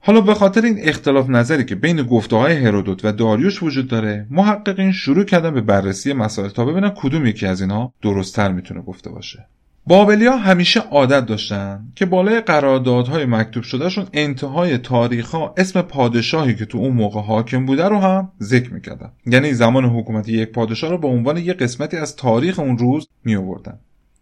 [0.00, 4.26] حالا به خاطر این اختلاف نظری که بین گفته های هرودوت و داریوش وجود داره
[4.30, 9.10] محققین شروع کردن به بررسی مسائل تا ببینن کدوم یکی از اینها درستتر می‌تونه گفته
[9.10, 9.46] باشه.
[9.90, 16.64] بابلیا همیشه عادت داشتن که بالای قراردادهای مکتوب شدهشون انتهای تاریخ ها اسم پادشاهی که
[16.64, 19.12] تو اون موقع حاکم بوده رو هم ذکر می‌کردن.
[19.26, 23.36] یعنی زمان حکومت یک پادشاه رو به عنوان یک قسمتی از تاریخ اون روز می
[23.36, 23.78] آوردن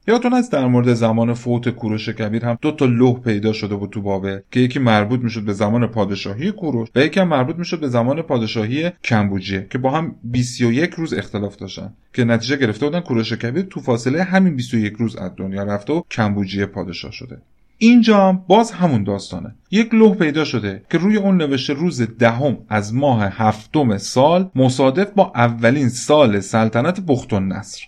[0.08, 3.90] یادتون از در مورد زمان فوت کوروش کبیر هم دو تا لوح پیدا شده بود
[3.90, 7.80] تو بابل که یکی مربوط می‌شد به زمان پادشاهی کوروش و یکی هم مربوط می‌شد
[7.80, 13.00] به زمان پادشاهی کمبوجیه که با هم 21 روز اختلاف داشتن که نتیجه گرفته بودن
[13.00, 17.38] کوروش کبیر تو فاصله همین 21 روز از دنیا رفته و کمبوجیه پادشاه شده.
[17.78, 19.54] اینجا هم باز همون داستانه.
[19.70, 25.10] یک لوح پیدا شده که روی اون نوشته روز دهم از ماه هفتم سال مصادف
[25.10, 27.80] با اولین سال سلطنت بخت نصر.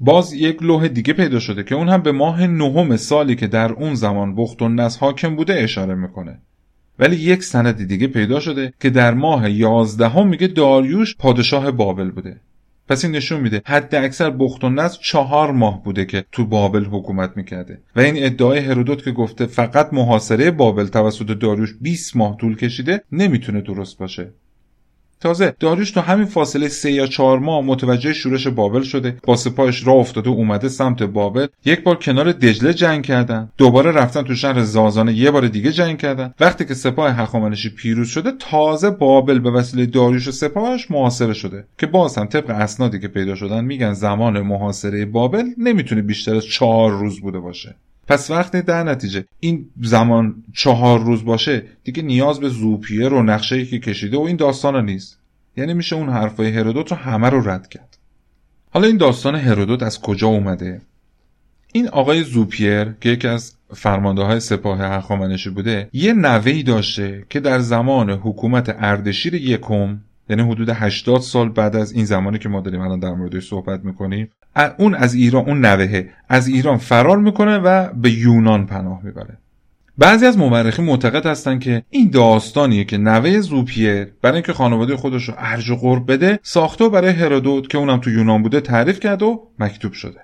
[0.00, 3.72] باز یک لوح دیگه پیدا شده که اون هم به ماه نهم سالی که در
[3.72, 6.38] اون زمان بخت و نس حاکم بوده اشاره می‌کنه.
[6.98, 12.40] ولی یک سند دیگه پیدا شده که در ماه یازدهم میگه داریوش پادشاه بابل بوده.
[12.88, 16.84] پس این نشون میده حد اکثر بخت و نصر چهار ماه بوده که تو بابل
[16.84, 17.78] حکومت می‌کرده.
[17.96, 23.02] و این ادعای هرودوت که گفته فقط محاصره بابل توسط داریوش 20 ماه طول کشیده
[23.12, 24.30] نمی‌تونه درست باشه.
[25.24, 29.16] تازه داریوش تو همین فاصله سه یا چهار ماه متوجه شورش بابل شده.
[29.22, 31.46] با سپاهش راه افتاده اومده سمت بابل.
[31.64, 33.50] یک بار کنار دجله جنگ کردن.
[33.58, 36.34] دوباره رفتن تو شهر زازانه یه بار دیگه جنگ کردن.
[36.40, 41.64] وقتی که سپاه هخامنشی پیروز شده تازه بابل به وسیله داریوش و سپاهش محاصره شده.
[41.78, 46.44] که باز هم طبق اسنادی که پیدا شدن میگن زمان محاصره بابل نمی‌تونه بیشتر از
[46.44, 47.76] چهار روز بوده باشه.
[48.06, 49.24] پس وقتی در نتیجه.
[49.40, 54.36] این زمان چهار روز باشه دیگه نیاز به زوپیه رو نقشه که کشیده و این
[54.36, 55.18] داستان نیست.
[55.56, 57.98] یعنی میشه اون حرفای هرودوت رو همه رو رد کرد.
[58.70, 60.80] حالا این داستان هرودوت از کجا اومده؟
[61.72, 67.40] این آقای زوپیر که یکی از فرمانده های سپاه هخامنشی بوده یه نوهی داشته که
[67.40, 69.98] در زمان حکومت اردشیر یکم
[70.30, 73.84] یعنی حدود 80 سال بعد از این زمانی که ما داریم الان در موردش صحبت
[73.84, 74.30] می‌کنیم
[74.78, 79.38] اون از ایران اون نوهه از ایران فرار می‌کنه و به یونان پناه می‌بره.
[79.98, 85.28] بعضی از مورخین معتقد هستند که این داستانیه که نوه زوپیر برای اینکه خانواده خودش
[85.28, 89.00] رو ارج و قرب بده ساخته و برای هرودوت که اونم تو یونان بوده تعریف
[89.00, 90.20] کرد و مکتوب شده.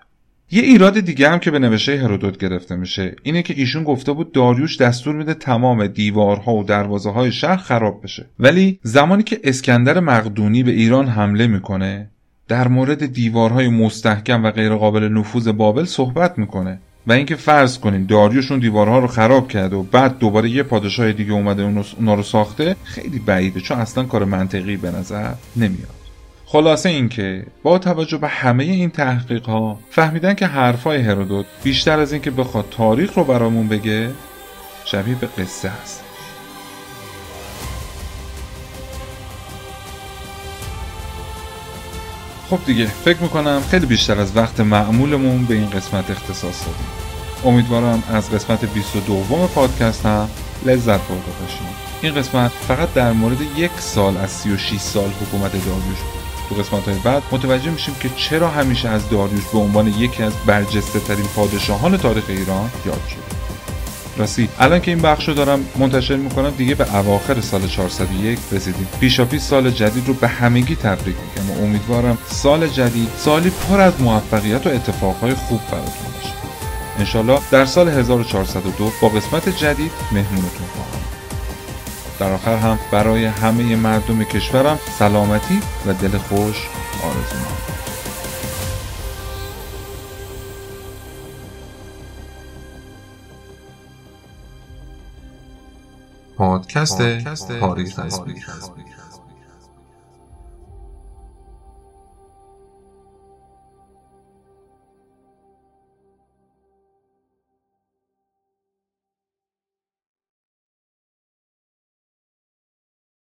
[0.52, 4.32] یه ایراد دیگه هم که به نوشته هرودوت گرفته میشه اینه که ایشون گفته بود
[4.32, 8.26] داریوش دستور میده تمام دیوارها و دروازه های شهر خراب بشه.
[8.38, 12.10] ولی زمانی که اسکندر مقدونی به ایران حمله می‌کنه
[12.50, 18.50] در مورد دیوارهای مستحکم و غیرقابل نفوذ بابل صحبت می‌کنه و اینکه فرض کنیم داریوش
[18.50, 21.62] اون دیوارها رو خراب کرده و بعد دوباره یه پادشاه دیگه اومده
[21.98, 25.94] اونا رو ساخته خیلی بعیده چون اصلا کار منطقی به نظر نمیاد.
[26.46, 32.12] خلاصه اینکه با توجه به همه این تحقیق ها فهمیدن که حرفای هرودوت بیشتر از
[32.12, 34.10] اینکه بخواد تاریخ رو برامون بگه
[34.84, 36.09] شبیه به قصه است.
[42.50, 46.86] خب دیگه فکر می‌کنم خیلی بیشتر از وقت معمولمون به این قسمت اختصاص دادیم.
[47.44, 50.28] امیدوارم از قسمت 22 پادکست هم
[50.66, 51.66] لذت برده باشیم
[52.02, 56.20] این قسمت فقط در مورد یک سال از 36 سال حکومت داریوش بود.
[56.48, 60.32] تو قسمت های بعد متوجه میشیم که چرا همیشه از داریوش به عنوان یکی از
[60.46, 63.39] برجسته ترین پادشاهان تاریخ ایران یاد شد.
[64.16, 64.48] راستی.
[64.58, 68.88] الان که این بخش رو دارم منتشر می‌کنم دیگه به اواخر سال 401 رسیدیم.
[69.00, 74.00] پیشاپی سال جدید رو به همگی تبریک میگم و امیدوارم سال جدید سالی پر از
[74.00, 76.34] موفقیت و اتفاقهای خوب براتون باشه.
[76.98, 81.00] انشالله در سال 1402 با قسمت جدید مهمونتون خواهم.
[82.20, 86.56] در آخر هم برای همه مردم کشورم سلامتی و دل خوش
[87.04, 87.69] آرزو
[96.40, 97.02] پادکست
[97.60, 98.44] تاریخ اسپیک